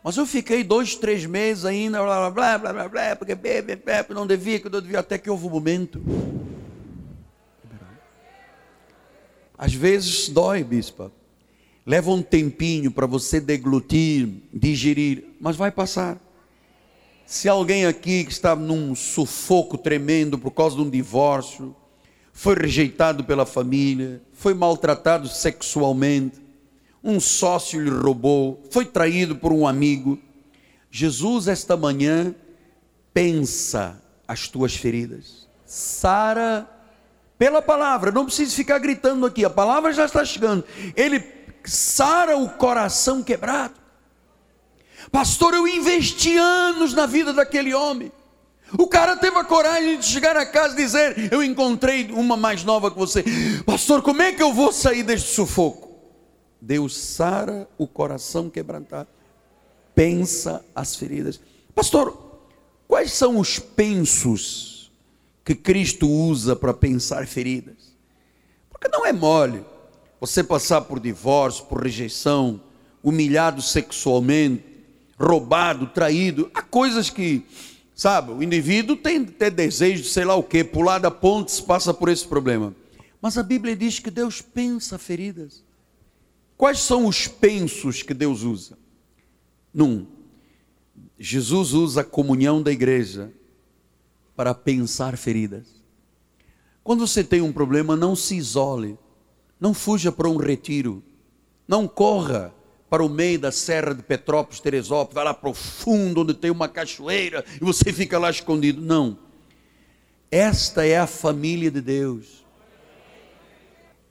Mas 0.03 0.17
eu 0.17 0.25
fiquei 0.25 0.63
dois, 0.63 0.95
três 0.95 1.27
meses 1.27 1.63
ainda, 1.63 2.01
blá, 2.01 2.31
blá, 2.31 2.57
blá, 2.57 2.73
blá, 2.73 2.89
blá, 2.89 3.15
porque 3.15 3.35
bebe, 3.35 3.75
bebe, 3.75 4.15
não 4.15 4.25
devia, 4.25 4.59
que 4.59 4.65
eu 4.65 4.81
devia, 4.81 4.97
até 4.99 5.15
que 5.15 5.29
houve 5.29 5.45
um 5.45 5.49
momento. 5.49 6.01
Às 9.55 9.75
vezes 9.75 10.27
dói, 10.27 10.63
bispa. 10.63 11.11
Leva 11.85 12.09
um 12.09 12.23
tempinho 12.23 12.89
para 12.89 13.05
você 13.05 13.39
deglutir, 13.39 14.27
digerir, 14.51 15.23
mas 15.39 15.55
vai 15.55 15.71
passar. 15.71 16.19
Se 17.31 17.47
alguém 17.47 17.85
aqui 17.85 18.25
que 18.25 18.31
está 18.33 18.57
num 18.57 18.93
sufoco 18.93 19.77
tremendo 19.77 20.37
por 20.37 20.51
causa 20.51 20.75
de 20.75 20.81
um 20.81 20.89
divórcio, 20.89 21.73
foi 22.33 22.55
rejeitado 22.55 23.23
pela 23.23 23.45
família, 23.45 24.21
foi 24.33 24.53
maltratado 24.53 25.29
sexualmente, 25.29 26.41
um 27.01 27.21
sócio 27.21 27.79
lhe 27.79 27.89
roubou, 27.89 28.61
foi 28.69 28.83
traído 28.83 29.33
por 29.37 29.53
um 29.53 29.65
amigo, 29.65 30.19
Jesus 30.91 31.47
esta 31.47 31.77
manhã 31.77 32.35
pensa 33.13 34.03
as 34.27 34.49
tuas 34.49 34.75
feridas. 34.75 35.47
Sara, 35.65 36.69
pela 37.37 37.61
palavra, 37.61 38.11
não 38.11 38.25
precisa 38.25 38.53
ficar 38.53 38.77
gritando 38.79 39.25
aqui, 39.25 39.45
a 39.45 39.49
palavra 39.49 39.93
já 39.93 40.03
está 40.03 40.25
chegando. 40.25 40.65
Ele 40.97 41.23
sara 41.63 42.37
o 42.37 42.49
coração 42.49 43.23
quebrado. 43.23 43.80
Pastor, 45.11 45.53
eu 45.53 45.67
investi 45.67 46.37
anos 46.37 46.93
na 46.93 47.05
vida 47.05 47.33
daquele 47.33 47.73
homem. 47.73 48.11
O 48.77 48.87
cara 48.87 49.17
teve 49.17 49.37
a 49.37 49.43
coragem 49.43 49.99
de 49.99 50.05
chegar 50.05 50.37
a 50.37 50.45
casa 50.45 50.73
e 50.73 50.77
dizer: 50.77 51.31
Eu 51.31 51.43
encontrei 51.43 52.09
uma 52.11 52.37
mais 52.37 52.63
nova 52.63 52.89
que 52.89 52.97
você. 52.97 53.23
Pastor, 53.65 54.01
como 54.01 54.21
é 54.21 54.31
que 54.31 54.41
eu 54.41 54.53
vou 54.53 54.71
sair 54.71 55.03
deste 55.03 55.29
sufoco? 55.33 55.89
Deus 56.61 56.95
sara 56.95 57.67
o 57.77 57.87
coração 57.87 58.49
quebrantado, 58.49 59.09
pensa 59.93 60.63
as 60.73 60.95
feridas. 60.95 61.41
Pastor, 61.75 62.15
quais 62.87 63.11
são 63.11 63.37
os 63.37 63.59
pensos 63.59 64.91
que 65.43 65.55
Cristo 65.55 66.07
usa 66.07 66.55
para 66.55 66.73
pensar 66.73 67.27
feridas? 67.27 67.97
Porque 68.69 68.87
não 68.87 69.05
é 69.05 69.11
mole. 69.11 69.65
você 70.19 70.43
passar 70.43 70.81
por 70.81 70.99
divórcio, 70.99 71.65
por 71.65 71.83
rejeição, 71.83 72.61
humilhado 73.03 73.61
sexualmente, 73.61 74.70
roubado, 75.21 75.87
traído, 75.87 76.49
há 76.53 76.61
coisas 76.61 77.09
que, 77.09 77.45
sabe, 77.95 78.31
o 78.31 78.43
indivíduo 78.43 78.95
tem 78.95 79.17
até 79.17 79.49
desejo 79.49 80.03
de 80.03 80.09
sei 80.09 80.25
lá 80.25 80.35
o 80.35 80.43
que, 80.43 80.63
pular 80.63 80.99
da 80.99 81.11
ponte 81.11 81.61
passa 81.63 81.93
por 81.93 82.09
esse 82.09 82.27
problema. 82.27 82.75
Mas 83.21 83.37
a 83.37 83.43
Bíblia 83.43 83.75
diz 83.75 83.99
que 83.99 84.09
Deus 84.09 84.41
pensa 84.41 84.97
feridas. 84.97 85.63
Quais 86.57 86.79
são 86.79 87.05
os 87.05 87.27
pensos 87.27 88.01
que 88.01 88.13
Deus 88.13 88.43
usa? 88.43 88.77
Num, 89.73 90.05
Jesus 91.17 91.73
usa 91.73 92.01
a 92.01 92.03
comunhão 92.03 92.61
da 92.61 92.71
igreja 92.71 93.31
para 94.35 94.53
pensar 94.53 95.17
feridas. 95.17 95.67
Quando 96.83 97.05
você 97.05 97.23
tem 97.23 97.41
um 97.41 97.53
problema, 97.53 97.95
não 97.95 98.15
se 98.15 98.35
isole, 98.35 98.97
não 99.59 99.73
fuja 99.73 100.11
para 100.11 100.27
um 100.27 100.37
retiro, 100.37 101.03
não 101.67 101.87
corra 101.87 102.53
para 102.91 103.05
o 103.05 103.07
meio 103.07 103.39
da 103.39 103.53
serra 103.53 103.95
de 103.95 104.03
Petrópolis, 104.03 104.59
Teresópolis, 104.59 105.15
vai 105.15 105.23
lá 105.23 105.33
para 105.33 105.49
o 105.49 105.53
fundo 105.53 106.23
onde 106.23 106.33
tem 106.33 106.51
uma 106.51 106.67
cachoeira 106.67 107.45
e 107.55 107.63
você 107.63 107.93
fica 107.93 108.19
lá 108.19 108.29
escondido. 108.29 108.81
Não. 108.81 109.17
Esta 110.29 110.85
é 110.85 110.97
a 110.97 111.07
família 111.07 111.71
de 111.71 111.79
Deus. 111.79 112.43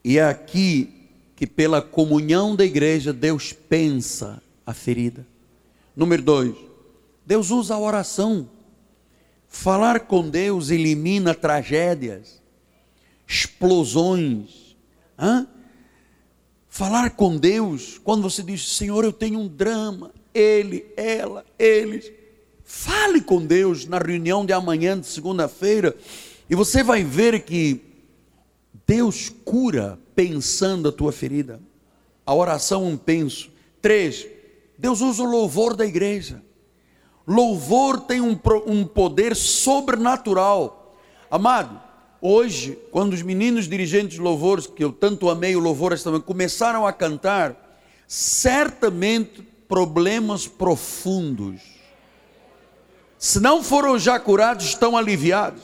E 0.03 0.17
é 0.17 0.23
aqui 0.23 1.07
que, 1.35 1.45
pela 1.45 1.79
comunhão 1.79 2.55
da 2.55 2.65
igreja, 2.65 3.13
Deus 3.13 3.53
pensa 3.53 4.41
a 4.65 4.73
ferida. 4.73 5.27
Número 5.95 6.23
dois, 6.23 6.55
Deus 7.23 7.51
usa 7.51 7.75
a 7.75 7.79
oração. 7.79 8.49
Falar 9.47 9.99
com 10.07 10.27
Deus 10.27 10.71
elimina 10.71 11.35
tragédias, 11.35 12.41
explosões. 13.27 14.75
Hã? 15.19 15.47
Falar 16.73 17.09
com 17.17 17.35
Deus, 17.35 17.99
quando 18.01 18.21
você 18.21 18.41
diz, 18.41 18.65
Senhor, 18.77 19.03
eu 19.03 19.11
tenho 19.11 19.37
um 19.37 19.47
drama, 19.47 20.09
ele, 20.33 20.85
ela, 20.95 21.45
eles. 21.59 22.09
Fale 22.63 23.19
com 23.19 23.45
Deus 23.45 23.85
na 23.85 23.97
reunião 23.97 24.45
de 24.45 24.53
amanhã, 24.53 24.97
de 24.97 25.05
segunda-feira, 25.05 25.93
e 26.49 26.55
você 26.55 26.81
vai 26.81 27.03
ver 27.03 27.43
que 27.43 27.81
Deus 28.87 29.27
cura 29.43 29.99
pensando 30.15 30.87
a 30.87 30.93
tua 30.93 31.11
ferida. 31.11 31.59
A 32.25 32.33
oração 32.33 32.85
um 32.85 32.95
penso. 32.95 33.49
Três, 33.81 34.25
Deus 34.77 35.01
usa 35.01 35.23
o 35.23 35.29
louvor 35.29 35.75
da 35.75 35.85
igreja. 35.85 36.41
Louvor 37.27 37.99
tem 37.99 38.21
um, 38.21 38.39
um 38.65 38.85
poder 38.85 39.35
sobrenatural. 39.35 40.95
Amado, 41.29 41.81
hoje, 42.21 42.77
quando 42.91 43.13
os 43.13 43.21
meninos 43.21 43.67
dirigentes 43.67 44.15
de 44.15 44.21
louvores, 44.21 44.67
que 44.67 44.83
eu 44.83 44.91
tanto 44.91 45.29
amei 45.29 45.55
o 45.55 45.59
louvor 45.59 45.91
esta 45.91 46.11
manhã, 46.11 46.21
começaram 46.21 46.85
a 46.85 46.93
cantar, 46.93 47.81
certamente 48.07 49.41
problemas 49.67 50.47
profundos, 50.47 51.61
se 53.17 53.39
não 53.39 53.63
foram 53.63 53.99
já 53.99 54.19
curados, 54.19 54.65
estão 54.65 54.97
aliviados. 54.97 55.61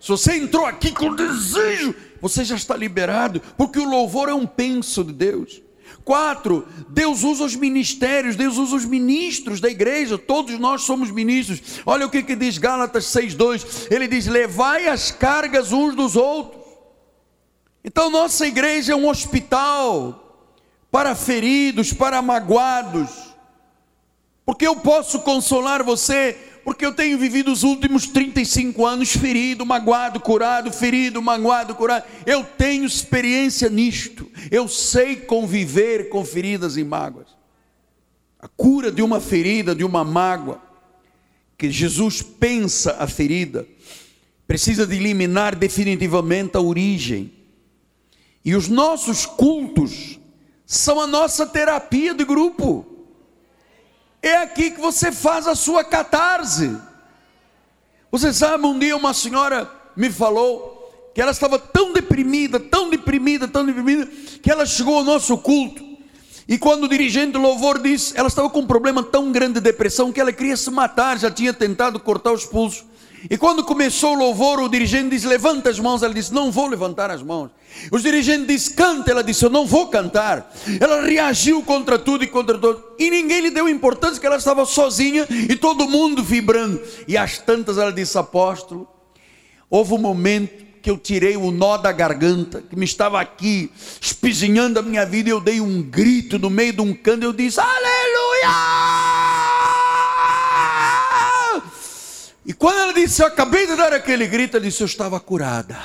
Se 0.00 0.08
você 0.08 0.36
entrou 0.36 0.64
aqui 0.64 0.90
com 0.90 1.14
desejo, 1.14 1.94
você 2.22 2.42
já 2.42 2.56
está 2.56 2.74
liberado, 2.74 3.40
porque 3.56 3.78
o 3.78 3.84
louvor 3.88 4.30
é 4.30 4.34
um 4.34 4.46
penso 4.46 5.04
de 5.04 5.12
Deus. 5.12 5.60
Quatro, 6.04 6.66
Deus 6.88 7.22
usa 7.22 7.44
os 7.44 7.54
ministérios, 7.54 8.34
Deus 8.34 8.58
usa 8.58 8.76
os 8.76 8.84
ministros 8.84 9.60
da 9.60 9.68
igreja, 9.68 10.18
todos 10.18 10.58
nós 10.58 10.82
somos 10.82 11.10
ministros. 11.10 11.80
Olha 11.86 12.06
o 12.06 12.10
que, 12.10 12.22
que 12.22 12.34
diz 12.34 12.58
Gálatas 12.58 13.04
6,2: 13.04 13.86
ele 13.90 14.08
diz: 14.08 14.26
levai 14.26 14.88
as 14.88 15.10
cargas 15.10 15.72
uns 15.72 15.94
dos 15.94 16.16
outros. 16.16 16.62
Então, 17.84 18.10
nossa 18.10 18.46
igreja 18.46 18.92
é 18.92 18.96
um 18.96 19.08
hospital 19.08 20.48
para 20.90 21.14
feridos, 21.14 21.92
para 21.92 22.20
magoados, 22.20 23.10
porque 24.44 24.66
eu 24.66 24.76
posso 24.76 25.20
consolar 25.20 25.82
você 25.82 26.51
porque 26.64 26.86
eu 26.86 26.92
tenho 26.92 27.18
vivido 27.18 27.50
os 27.50 27.62
últimos 27.62 28.06
35 28.06 28.86
anos 28.86 29.12
ferido, 29.12 29.66
magoado, 29.66 30.20
curado, 30.20 30.70
ferido, 30.72 31.20
magoado, 31.20 31.74
curado. 31.74 32.04
Eu 32.24 32.44
tenho 32.44 32.84
experiência 32.84 33.68
nisto. 33.68 34.30
Eu 34.50 34.68
sei 34.68 35.16
conviver 35.16 36.08
com 36.08 36.24
feridas 36.24 36.76
e 36.76 36.84
mágoas. 36.84 37.28
A 38.38 38.48
cura 38.48 38.90
de 38.90 39.02
uma 39.02 39.20
ferida, 39.20 39.74
de 39.74 39.84
uma 39.84 40.04
mágoa, 40.04 40.60
que 41.56 41.70
Jesus 41.70 42.22
pensa 42.22 42.96
a 42.98 43.06
ferida, 43.06 43.66
precisa 44.46 44.86
de 44.86 44.96
eliminar 44.96 45.54
definitivamente 45.54 46.56
a 46.56 46.60
origem. 46.60 47.32
E 48.44 48.54
os 48.54 48.68
nossos 48.68 49.24
cultos 49.26 50.18
são 50.66 51.00
a 51.00 51.06
nossa 51.06 51.46
terapia 51.46 52.14
de 52.14 52.24
grupo. 52.24 52.91
É 54.22 54.36
aqui 54.36 54.70
que 54.70 54.80
você 54.80 55.10
faz 55.10 55.48
a 55.48 55.54
sua 55.54 55.82
catarse. 55.82 56.76
Você 58.10 58.32
sabe, 58.32 58.64
um 58.64 58.78
dia 58.78 58.96
uma 58.96 59.12
senhora 59.12 59.68
me 59.96 60.10
falou 60.10 61.10
que 61.14 61.20
ela 61.20 61.32
estava 61.32 61.58
tão 61.58 61.92
deprimida, 61.92 62.60
tão 62.60 62.88
deprimida, 62.88 63.48
tão 63.48 63.66
deprimida, 63.66 64.06
que 64.40 64.50
ela 64.50 64.64
chegou 64.64 64.98
ao 64.98 65.04
nosso 65.04 65.36
culto. 65.38 65.92
E 66.48 66.58
quando 66.58 66.84
o 66.84 66.88
dirigente 66.88 67.32
do 67.32 67.40
louvor 67.40 67.80
disse, 67.80 68.16
ela 68.16 68.28
estava 68.28 68.48
com 68.48 68.60
um 68.60 68.66
problema 68.66 69.02
tão 69.02 69.32
grande 69.32 69.54
de 69.54 69.60
depressão 69.60 70.12
que 70.12 70.20
ela 70.20 70.32
queria 70.32 70.56
se 70.56 70.70
matar, 70.70 71.18
já 71.18 71.30
tinha 71.30 71.52
tentado 71.52 71.98
cortar 72.00 72.32
os 72.32 72.44
pulsos. 72.44 72.84
E 73.30 73.36
quando 73.36 73.64
começou 73.64 74.12
o 74.14 74.18
louvor, 74.18 74.60
o 74.60 74.68
dirigente 74.68 75.10
disse: 75.10 75.26
Levanta 75.26 75.70
as 75.70 75.78
mãos. 75.78 76.02
Ela 76.02 76.14
disse: 76.14 76.32
Não 76.32 76.50
vou 76.50 76.66
levantar 76.66 77.10
as 77.10 77.22
mãos. 77.22 77.50
O 77.90 77.98
dirigente 77.98 78.46
disse: 78.46 78.74
Canta. 78.74 79.10
Ela 79.10 79.22
disse: 79.22 79.44
Eu 79.44 79.50
não 79.50 79.66
vou 79.66 79.88
cantar. 79.88 80.52
Ela 80.80 81.02
reagiu 81.02 81.62
contra 81.62 81.98
tudo 81.98 82.24
e 82.24 82.26
contra 82.26 82.58
todo. 82.58 82.82
E 82.98 83.10
ninguém 83.10 83.40
lhe 83.40 83.50
deu 83.50 83.68
importância, 83.68 84.20
que 84.20 84.26
ela 84.26 84.36
estava 84.36 84.64
sozinha 84.64 85.26
e 85.30 85.54
todo 85.56 85.88
mundo 85.88 86.22
vibrando. 86.22 86.80
E 87.06 87.16
às 87.16 87.38
tantas 87.38 87.78
ela 87.78 87.92
disse: 87.92 88.18
Apóstolo, 88.18 88.88
houve 89.70 89.94
um 89.94 89.98
momento 89.98 90.62
que 90.82 90.90
eu 90.90 90.98
tirei 90.98 91.36
o 91.36 91.52
nó 91.52 91.76
da 91.76 91.92
garganta, 91.92 92.60
que 92.60 92.74
me 92.74 92.84
estava 92.84 93.20
aqui 93.20 93.70
espizinhando 94.00 94.80
a 94.80 94.82
minha 94.82 95.06
vida, 95.06 95.28
e 95.28 95.32
eu 95.32 95.40
dei 95.40 95.60
um 95.60 95.80
grito 95.80 96.40
no 96.40 96.50
meio 96.50 96.72
de 96.72 96.80
um 96.80 96.92
canto, 96.92 97.22
eu 97.22 97.32
disse: 97.32 97.60
Aleluia! 97.60 99.11
E 102.44 102.52
quando 102.52 102.80
ela 102.80 102.92
disse, 102.92 103.22
eu 103.22 103.26
acabei 103.26 103.66
de 103.66 103.76
dar 103.76 103.92
aquele 103.92 104.26
grito, 104.26 104.56
ela 104.56 104.66
disse, 104.66 104.82
eu 104.82 104.86
estava 104.86 105.20
curada. 105.20 105.78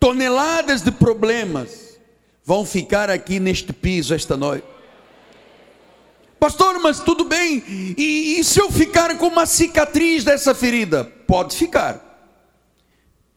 Toneladas 0.00 0.82
de 0.82 0.90
problemas 0.90 1.98
vão 2.44 2.64
ficar 2.64 3.10
aqui 3.10 3.38
neste 3.38 3.72
piso 3.72 4.14
esta 4.14 4.36
noite. 4.36 4.66
Pastor, 6.38 6.78
mas 6.78 7.00
tudo 7.00 7.24
bem, 7.24 7.64
e, 7.96 8.38
e 8.38 8.44
se 8.44 8.60
eu 8.60 8.70
ficar 8.70 9.16
com 9.16 9.28
uma 9.28 9.46
cicatriz 9.46 10.24
dessa 10.24 10.54
ferida? 10.54 11.04
Pode 11.26 11.56
ficar. 11.56 12.04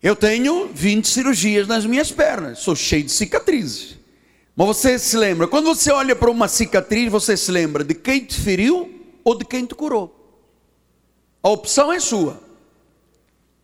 Eu 0.04 0.16
tenho 0.16 0.70
20 0.74 1.08
cirurgias 1.08 1.68
nas 1.68 1.86
minhas 1.86 2.12
pernas, 2.12 2.60
sou 2.60 2.76
cheio 2.76 3.04
de 3.04 3.12
cicatrizes. 3.12 3.98
Mas 4.56 4.68
você 4.68 5.00
se 5.00 5.16
lembra, 5.16 5.48
quando 5.48 5.66
você 5.66 5.92
olha 5.92 6.16
para 6.16 6.32
uma 6.32 6.48
cicatriz, 6.48 7.12
você 7.12 7.38
se 7.38 7.52
lembra 7.52 7.84
de 7.84 7.94
quem 7.94 8.26
te 8.26 8.40
feriu 8.40 8.90
ou 9.24 9.38
de 9.38 9.46
quem 9.46 9.66
te 9.66 9.76
curou. 9.76 10.17
A 11.42 11.50
opção 11.50 11.92
é 11.92 12.00
sua. 12.00 12.42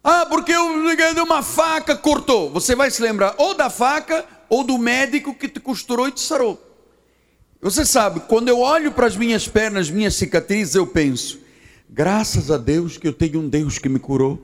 Ah, 0.03 0.25
porque 0.25 0.51
eu 0.51 0.85
liguei 0.85 1.13
de 1.13 1.21
uma 1.21 1.41
faca, 1.41 1.95
cortou. 1.95 2.49
Você 2.51 2.75
vai 2.75 2.91
se 2.91 3.01
lembrar 3.01 3.35
ou 3.37 3.53
da 3.53 3.69
faca 3.69 4.25
ou 4.49 4.63
do 4.63 4.77
médico 4.77 5.33
que 5.33 5.47
te 5.47 5.59
costurou 5.59 6.07
e 6.07 6.11
te 6.11 6.21
sarou. 6.21 6.61
Você 7.61 7.85
sabe, 7.85 8.19
quando 8.27 8.49
eu 8.49 8.59
olho 8.59 8.91
para 8.91 9.07
as 9.07 9.15
minhas 9.15 9.47
pernas, 9.47 9.89
minhas 9.89 10.15
cicatrizes, 10.15 10.75
eu 10.75 10.85
penso: 10.85 11.39
graças 11.89 12.51
a 12.51 12.57
Deus 12.57 12.97
que 12.97 13.07
eu 13.07 13.13
tenho 13.13 13.39
um 13.39 13.47
Deus 13.47 13.79
que 13.79 13.87
me 13.87 13.99
curou. 13.99 14.37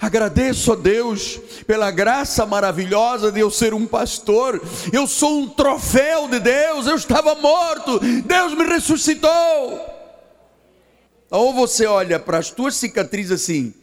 Agradeço 0.00 0.72
a 0.72 0.76
Deus 0.76 1.40
pela 1.66 1.90
graça 1.90 2.46
maravilhosa 2.46 3.32
de 3.32 3.40
eu 3.40 3.50
ser 3.50 3.74
um 3.74 3.86
pastor. 3.86 4.62
Eu 4.92 5.06
sou 5.06 5.40
um 5.40 5.48
troféu 5.48 6.28
de 6.28 6.38
Deus. 6.38 6.86
Eu 6.86 6.94
estava 6.94 7.34
morto, 7.34 7.98
Deus 7.98 8.54
me 8.54 8.64
ressuscitou. 8.64 9.97
Ou 11.30 11.52
você 11.52 11.86
olha 11.86 12.18
para 12.18 12.38
as 12.38 12.50
tuas 12.50 12.74
cicatrizes 12.74 13.32
assim, 13.32 13.74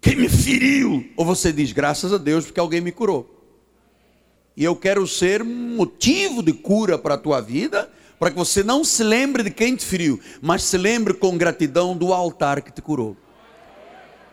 quem 0.00 0.16
me 0.16 0.28
feriu? 0.28 1.08
Ou 1.16 1.24
você 1.24 1.52
diz, 1.52 1.72
graças 1.72 2.12
a 2.12 2.18
Deus, 2.18 2.44
porque 2.44 2.60
alguém 2.60 2.80
me 2.80 2.92
curou. 2.92 3.38
E 4.56 4.64
eu 4.64 4.76
quero 4.76 5.06
ser 5.06 5.42
motivo 5.42 6.42
de 6.42 6.52
cura 6.52 6.98
para 6.98 7.14
a 7.14 7.18
tua 7.18 7.40
vida, 7.40 7.90
para 8.18 8.30
que 8.30 8.36
você 8.36 8.62
não 8.62 8.84
se 8.84 9.02
lembre 9.02 9.42
de 9.42 9.50
quem 9.50 9.74
te 9.74 9.84
feriu, 9.84 10.20
mas 10.42 10.62
se 10.62 10.76
lembre 10.76 11.14
com 11.14 11.38
gratidão 11.38 11.96
do 11.96 12.12
altar 12.12 12.60
que 12.60 12.70
te 12.70 12.82
curou. 12.82 13.16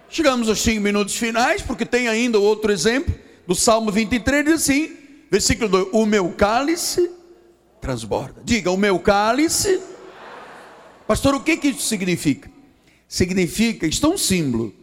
Chegamos 0.09 0.49
aos 0.49 0.61
cinco 0.61 0.81
minutos 0.81 1.15
finais, 1.15 1.61
porque 1.61 1.85
tem 1.85 2.07
ainda 2.07 2.39
outro 2.39 2.71
exemplo 2.71 3.13
do 3.45 3.55
Salmo 3.55 3.91
23, 3.91 4.43
diz 4.43 4.53
assim, 4.55 4.97
versículo 5.31 5.69
2: 5.69 5.87
O 5.93 6.05
meu 6.05 6.29
cálice 6.31 7.09
transborda. 7.79 8.41
Diga, 8.43 8.71
o 8.71 8.77
meu 8.77 8.99
cálice. 8.99 9.81
Pastor, 11.05 11.35
o 11.35 11.39
que, 11.39 11.55
que 11.55 11.69
isso 11.69 11.83
significa? 11.83 12.56
Significa, 13.07 13.87
isto 13.87 14.05
é 14.05 14.09
um 14.09 14.17
símbolo 14.17 14.73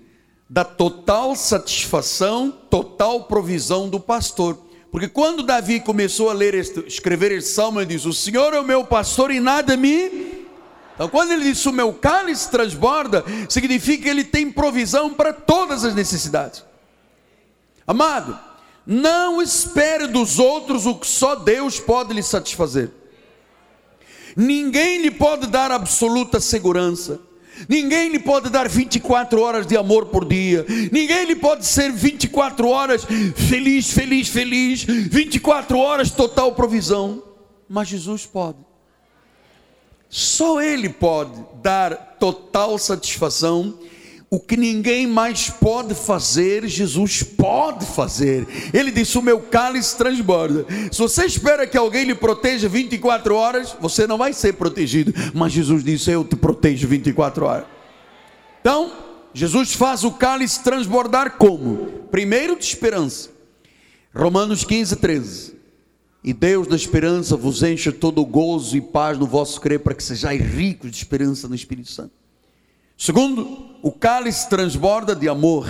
da 0.49 0.65
total 0.65 1.35
satisfação, 1.35 2.51
total 2.71 3.25
provisão 3.25 3.89
do 3.89 3.99
pastor. 3.99 4.59
Porque 4.91 5.09
quando 5.09 5.43
Davi 5.43 5.81
começou 5.81 6.31
a 6.31 6.33
ler 6.33 6.55
este, 6.55 6.81
escrever 6.87 7.33
este 7.33 7.51
salmo, 7.51 7.81
ele 7.81 7.95
diz: 7.95 8.05
O 8.05 8.13
Senhor 8.13 8.55
é 8.55 8.61
o 8.61 8.65
meu 8.65 8.85
pastor 8.85 9.31
e 9.31 9.41
nada 9.41 9.77
me. 9.77 10.45
Então, 10.95 11.09
quando 11.09 11.33
ele 11.33 11.43
diz 11.43 11.67
o 11.67 11.73
meu 11.73 11.93
cálice 11.93 12.49
transborda, 12.49 13.25
significa 13.49 14.05
que 14.05 14.09
ele 14.09 14.23
tem 14.23 14.51
provisão 14.51 15.13
para 15.13 15.33
todas 15.33 15.85
as 15.85 15.95
necessidades. 15.95 16.65
Amado, 17.85 18.39
não 18.87 19.43
espere 19.43 20.07
dos 20.07 20.39
outros 20.39 20.87
o 20.87 20.95
que 20.95 21.07
só 21.07 21.35
Deus 21.35 21.81
pode 21.81 22.15
lhe 22.15 22.23
satisfazer. 22.23 22.91
Ninguém 24.37 25.03
lhe 25.03 25.11
pode 25.11 25.49
dar 25.49 25.73
absoluta 25.73 26.39
segurança. 26.39 27.21
Ninguém 27.69 28.11
lhe 28.11 28.19
pode 28.19 28.51
dar 28.51 28.69
24 28.69 29.41
horas 29.41 29.67
de 29.67 29.77
amor 29.77 30.07
por 30.07 30.25
dia. 30.25 30.65
Ninguém 30.91 31.25
lhe 31.25 31.37
pode 31.37 31.67
ser 31.67 31.91
24 31.93 32.69
horas 32.69 33.05
feliz, 33.37 33.91
feliz, 33.91 34.29
feliz. 34.29 34.85
24 34.85 35.79
horas 35.79 36.11
total 36.11 36.53
provisão. 36.53 37.23
Mas 37.69 37.89
Jesus 37.89 38.27
pode. 38.27 38.59
Só 40.09 40.63
Ele 40.63 40.89
pode 40.89 41.33
dar 41.63 42.17
total 42.21 42.79
satisfação 42.79 43.79
o 44.35 44.41
que 44.41 44.57
ninguém 44.57 45.07
mais 45.07 45.49
pode 45.49 45.95
fazer, 45.95 46.67
Jesus 46.67 47.23
pode 47.23 47.87
fazer. 47.87 48.45
Ele 48.73 48.91
disse: 48.91 49.17
O 49.17 49.23
meu 49.23 49.41
cálice 49.41 49.97
transborda. 49.97 50.67
Se 50.91 50.99
você 50.99 51.25
espera 51.25 51.69
que 51.69 51.79
alguém 51.79 52.05
lhe 52.05 52.17
proteja 52.17 52.69
24 52.69 53.33
horas, 53.33 53.77
você 53.81 54.09
não 54.09 54.19
vai 54.19 54.33
ser 54.33 54.55
protegido. 54.55 55.15
Mas 55.33 55.53
Jesus 55.53 55.85
disse: 55.85 56.11
Eu 56.11 56.25
te 56.25 56.35
protejo 56.35 56.89
24 56.89 57.45
horas. 57.45 57.67
Então, 58.61 58.93
Jesus 59.33 59.75
faz 59.75 60.03
o 60.03 60.11
cálice 60.11 60.65
transbordar 60.65 61.37
como? 61.37 61.87
Primeiro, 62.11 62.59
de 62.59 62.65
esperança. 62.65 63.31
Romanos 64.13 64.65
15, 64.65 64.97
13. 64.97 65.55
E 66.25 66.33
Deus 66.33 66.67
da 66.67 66.75
esperança 66.75 67.37
vos 67.37 67.63
enche 67.63 67.93
todo 67.93 68.21
o 68.21 68.27
gozo 68.27 68.77
e 68.77 68.81
paz 68.81 69.17
no 69.17 69.27
vosso 69.27 69.61
crer, 69.61 69.79
para 69.79 69.95
que 69.95 70.03
sejais 70.03 70.41
ricos 70.41 70.91
de 70.91 70.97
esperança 70.97 71.47
no 71.47 71.55
Espírito 71.55 71.93
Santo. 71.93 72.24
Segundo, 72.97 73.77
o 73.83 73.93
cálice 73.93 74.49
transborda 74.49 75.15
de 75.15 75.29
amor. 75.29 75.67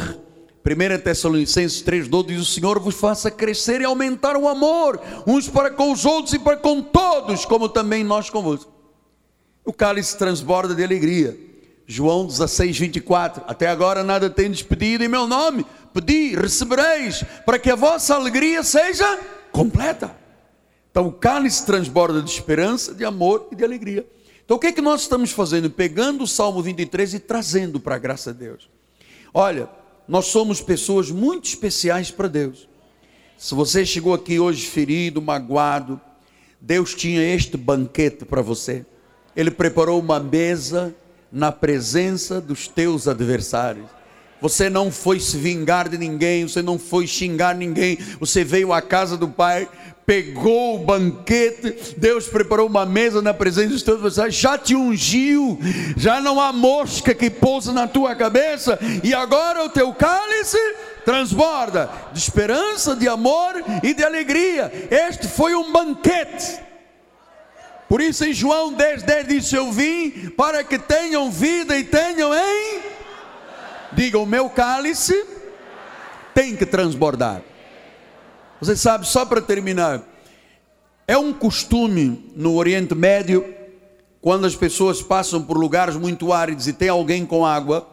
1 0.64 1.03
Tessalonicenses 1.03 1.83
3,12 1.83 2.27
diz: 2.27 2.41
O 2.41 2.45
Senhor 2.45 2.79
vos 2.79 2.95
faça 2.95 3.31
crescer 3.31 3.81
e 3.81 3.85
aumentar 3.85 4.37
o 4.37 4.49
amor, 4.49 5.01
uns 5.27 5.49
para 5.49 5.70
com 5.70 5.93
os 5.93 6.05
outros 6.05 6.33
e 6.33 6.39
para 6.39 6.57
com 6.57 6.81
todos, 6.81 7.45
como 7.45 7.68
também 7.68 8.03
nós 8.03 8.31
convosco. 8.31 8.72
O 9.64 9.72
cálice 9.72 10.16
transborda 10.16 10.75
de 10.75 10.83
alegria. 10.83 11.39
João 11.87 12.27
16, 12.27 12.79
24. 12.79 13.45
Até 13.47 13.68
agora 13.68 14.03
nada 14.03 14.31
tendes 14.31 14.62
pedido 14.62 15.05
em 15.05 15.09
meu 15.09 15.27
nome. 15.27 15.66
Pedi, 15.93 16.35
recebereis, 16.35 17.22
para 17.45 17.59
que 17.59 17.70
a 17.70 17.77
vossa 17.77 18.14
alegria 18.14 18.62
seja 18.62 19.18
completa. 19.53 20.16
Então 20.91 21.09
o 21.09 21.12
cálice 21.12 21.64
transborda 21.64 22.22
de 22.22 22.31
esperança, 22.31 22.95
de 22.95 23.05
amor 23.05 23.49
e 23.53 23.57
de 23.57 23.64
alegria. 23.64 24.07
Então 24.45 24.57
o 24.57 24.61
que 24.61 24.66
é 24.66 24.72
que 24.72 24.82
nós 24.82 25.03
estamos 25.03 25.30
fazendo? 25.32 25.70
Pegando 25.70 26.24
o 26.24 26.26
Salmo 26.26 26.62
23 26.62 27.14
e 27.14 27.18
trazendo 27.18 27.80
para 27.80 27.95
a 27.95 27.99
graça 27.99 28.32
de 28.32 28.40
Deus. 28.40 28.68
Olha, 29.32 29.68
nós 30.07 30.26
somos 30.26 30.61
pessoas 30.61 31.11
muito 31.11 31.47
especiais 31.47 32.11
para 32.11 32.28
Deus. 32.28 32.68
Se 33.38 33.55
você 33.55 33.84
chegou 33.86 34.12
aqui 34.12 34.38
hoje 34.38 34.66
ferido, 34.66 35.20
magoado, 35.22 36.01
Deus 36.61 36.95
tinha 36.95 37.22
este 37.22 37.57
banquete 37.57 38.24
para 38.24 38.42
você. 38.42 38.84
Ele 39.34 39.51
preparou 39.51 39.99
uma 39.99 40.20
mesa 40.20 40.95
na 41.32 41.51
presença 41.51 42.40
dos 42.40 42.68
teus 42.68 43.09
adversários. 43.09 43.88
Você 44.45 44.68
não 44.68 44.92
foi 44.92 45.18
se 45.20 45.38
vingar 45.38 45.88
de 45.88 45.97
ninguém, 45.97 46.47
você 46.47 46.61
não 46.61 46.78
foi 46.78 47.07
xingar 47.07 47.55
ninguém, 47.55 47.97
você 48.20 48.45
veio 48.45 48.74
à 48.74 48.82
casa 48.82 49.16
do 49.16 49.26
Pai 49.26 49.66
pegou 50.05 50.74
o 50.74 50.84
banquete, 50.84 51.95
Deus 51.97 52.26
preparou 52.26 52.66
uma 52.66 52.84
mesa 52.84 53.22
na 53.22 53.32
presença 53.32 53.70
dos 53.70 53.82
teus 53.82 53.97
adversários, 53.97 54.34
já 54.34 54.59
te 54.59 54.76
ungiu, 54.76 55.59
já 55.97 56.20
não 56.20 56.38
há 56.38 56.53
mosca 56.53 57.14
que 57.14 57.30
pousa 57.30 57.72
na 57.72 57.88
tua 57.88 58.14
cabeça, 58.14 58.78
e 59.03 59.14
agora 59.14 59.64
o 59.64 59.70
teu 59.70 59.95
cálice 59.95 60.59
transborda 61.07 61.88
de 62.12 62.18
esperança, 62.18 62.95
de 62.95 63.09
amor 63.09 63.55
e 63.82 63.95
de 63.95 64.05
alegria. 64.05 64.70
Este 64.90 65.26
foi 65.26 65.55
um 65.55 65.72
banquete. 65.72 66.61
Por 67.88 68.03
isso 68.03 68.26
em 68.26 68.34
João 68.34 68.74
10, 68.74 69.05
10 69.05 69.26
disse: 69.26 69.57
Eu 69.57 69.72
vim 69.72 70.28
para 70.36 70.62
que 70.62 70.78
tenham 70.78 71.30
vida 71.30 71.78
e 71.78 71.84
tenham 71.84 72.34
em. 72.34 72.93
Diga, 73.95 74.18
o 74.18 74.26
meu 74.26 74.51
cálice 74.51 75.24
tem 76.34 76.57
que 76.57 76.66
transbordar. 76.66 77.42
Você 78.61 78.76
sabe, 78.76 79.07
só 79.07 79.24
para 79.24 79.40
terminar, 79.40 80.03
é 81.07 81.16
um 81.16 81.32
costume 81.32 82.32
no 82.34 82.57
Oriente 82.57 82.95
Médio, 82.95 83.55
quando 84.20 84.47
as 84.47 84.57
pessoas 84.57 85.01
passam 85.01 85.40
por 85.42 85.57
lugares 85.57 85.97
muito 85.97 86.32
áridos 86.32 86.66
e 86.66 86.72
tem 86.72 86.88
alguém 86.88 87.24
com 87.24 87.47
água, 87.47 87.86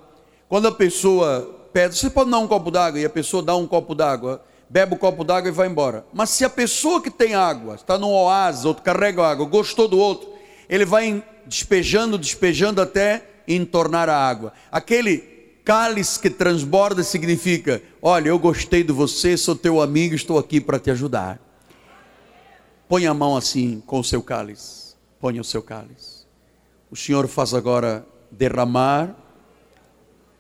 quando 0.50 0.68
a 0.68 0.72
pessoa 0.72 1.68
pede, 1.72 1.96
você 1.96 2.10
pode 2.10 2.32
dar 2.32 2.40
um 2.40 2.48
copo 2.48 2.72
d'água, 2.72 3.00
e 3.00 3.06
a 3.06 3.10
pessoa 3.10 3.44
dá 3.44 3.56
um 3.56 3.68
copo 3.68 3.94
d'água, 3.94 4.44
bebe 4.68 4.96
o 4.96 4.98
copo 4.98 5.24
d'água 5.24 5.50
e 5.50 5.54
vai 5.54 5.68
embora. 5.68 6.06
Mas 6.12 6.32
se 6.32 6.44
a 6.44 6.50
pessoa 6.50 7.02
que 7.02 7.12
tem 7.12 7.36
água, 7.36 7.76
está 7.76 7.98
num 7.98 8.12
oásis, 8.12 8.66
outro 8.66 8.82
carrega 8.82 9.24
água, 9.24 9.46
gostou 9.46 9.88
do 9.88 10.00
outro, 10.00 10.30
ele 10.68 10.86
vai 10.86 11.24
despejando, 11.46 12.18
despejando 12.18 12.82
até 12.82 13.24
entornar 13.48 14.10
a 14.10 14.18
água. 14.18 14.54
Aquele 14.72 15.32
cálice 15.64 16.20
que 16.20 16.30
transborda 16.30 17.04
significa: 17.04 17.82
olha, 18.02 18.30
eu 18.30 18.40
gostei 18.40 18.84
de 18.84 18.92
você, 18.92 19.38
sou 19.38 19.56
teu 19.56 19.82
amigo, 19.82 20.16
estou 20.16 20.38
aqui 20.38 20.60
para 20.60 20.80
te 20.80 20.92
ajudar. 20.92 21.40
Põe 22.88 23.08
a 23.08 23.14
mão 23.14 23.38
assim 23.38 23.82
com 23.86 24.00
o 24.00 24.04
seu 24.04 24.22
cálice. 24.22 24.96
Põe 25.20 25.40
o 25.40 25.44
seu 25.44 25.62
cálice. 25.62 26.26
O 26.90 26.96
Senhor 26.96 27.28
faz 27.28 27.54
agora 27.54 28.06
derramar, 28.30 29.16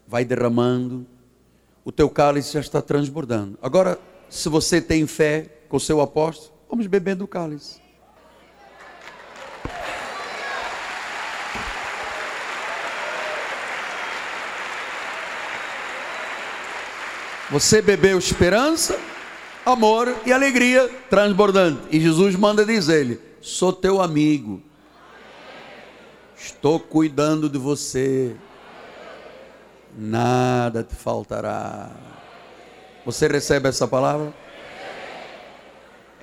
vai 0.07 0.25
derramando. 0.25 1.05
O 1.85 1.91
teu 1.91 2.09
cálice 2.09 2.53
já 2.53 2.59
está 2.59 2.81
transbordando. 2.81 3.57
Agora, 3.61 3.97
se 4.29 4.49
você 4.49 4.81
tem 4.81 5.07
fé 5.07 5.49
com 5.69 5.77
o 5.77 5.79
seu 5.79 6.01
apóstolo, 6.01 6.53
vamos 6.69 6.87
bebendo 6.87 7.23
o 7.23 7.27
cálice. 7.27 7.79
Você 17.51 17.81
bebeu 17.81 18.17
esperança, 18.17 18.97
amor 19.65 20.15
e 20.25 20.31
alegria 20.31 20.87
transbordante. 21.09 21.81
E 21.91 21.99
Jesus 21.99 22.33
manda 22.33 22.65
dizer-lhe: 22.65 23.19
Sou 23.41 23.73
teu 23.73 24.01
amigo. 24.01 24.61
Estou 26.37 26.79
cuidando 26.79 27.49
de 27.49 27.57
você. 27.57 28.37
Nada 29.97 30.81
te 30.81 30.95
faltará. 30.95 31.91
Você 33.05 33.27
recebe 33.27 33.67
essa 33.67 33.85
palavra? 33.85 34.33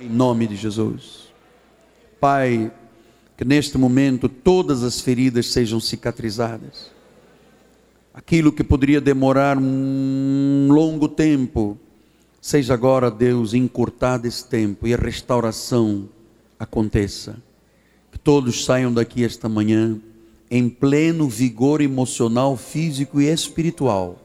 Em 0.01 0.09
nome 0.09 0.47
de 0.47 0.57
Jesus. 0.57 1.29
Pai, 2.19 2.73
que 3.37 3.45
neste 3.45 3.77
momento 3.77 4.31
todas 4.31 4.83
as 4.83 4.99
feridas 4.99 5.49
sejam 5.49 5.79
cicatrizadas 5.79 6.98
aquilo 8.19 8.51
que 8.51 8.65
poderia 8.65 9.01
demorar 9.01 9.57
um 9.57 10.69
longo 10.71 11.09
tempo, 11.09 11.79
seja 12.41 12.75
agora, 12.75 13.13
Deus, 13.13 13.55
encurtado 13.55 14.27
esse 14.27 14.45
tempo 14.45 14.89
e 14.89 14.93
a 14.93 14.97
restauração 14.97 16.09
aconteça. 16.59 17.37
Que 18.11 18.19
todos 18.19 18.65
saiam 18.65 18.93
daqui 18.93 19.25
esta 19.25 19.49
manhã 19.49 20.01
em 20.51 20.69
pleno 20.69 21.29
vigor 21.29 21.81
emocional, 21.81 22.57
físico 22.57 23.21
e 23.21 23.29
espiritual, 23.29 24.19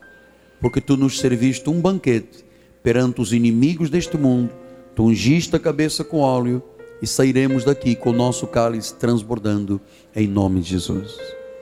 porque 0.60 0.82
tu 0.82 0.98
nos 0.98 1.20
serviste 1.20 1.70
um 1.70 1.80
banquete 1.80 2.44
perante 2.82 3.22
os 3.22 3.32
inimigos 3.32 3.92
deste 3.92 4.18
mundo, 4.18 4.50
tu 4.96 5.04
ungiste 5.04 5.56
a 5.56 5.60
cabeça 5.60 6.04
com 6.04 6.18
óleo 6.18 6.64
e 7.00 7.06
sairemos 7.06 7.64
daqui 7.64 7.96
com 7.96 8.10
o 8.10 8.14
nosso 8.14 8.48
cálice 8.48 8.96
transbordando 8.96 9.80
em 10.16 10.28
nome 10.28 10.62
de 10.62 10.70
Jesus. 10.70 11.16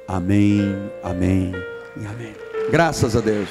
Amém, 0.08 0.62
amém 1.04 1.71
e 1.98 2.06
amém. 2.06 2.36
Graças 2.70 3.16
a 3.16 3.22
Deus. 3.22 3.50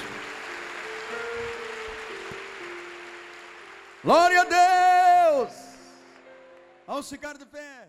Glória 4.03 4.41
a 4.41 4.45
Deus! 4.45 5.53
Vamos 6.87 7.09
ficar 7.09 7.37
de 7.37 7.47
pé. 7.47 7.80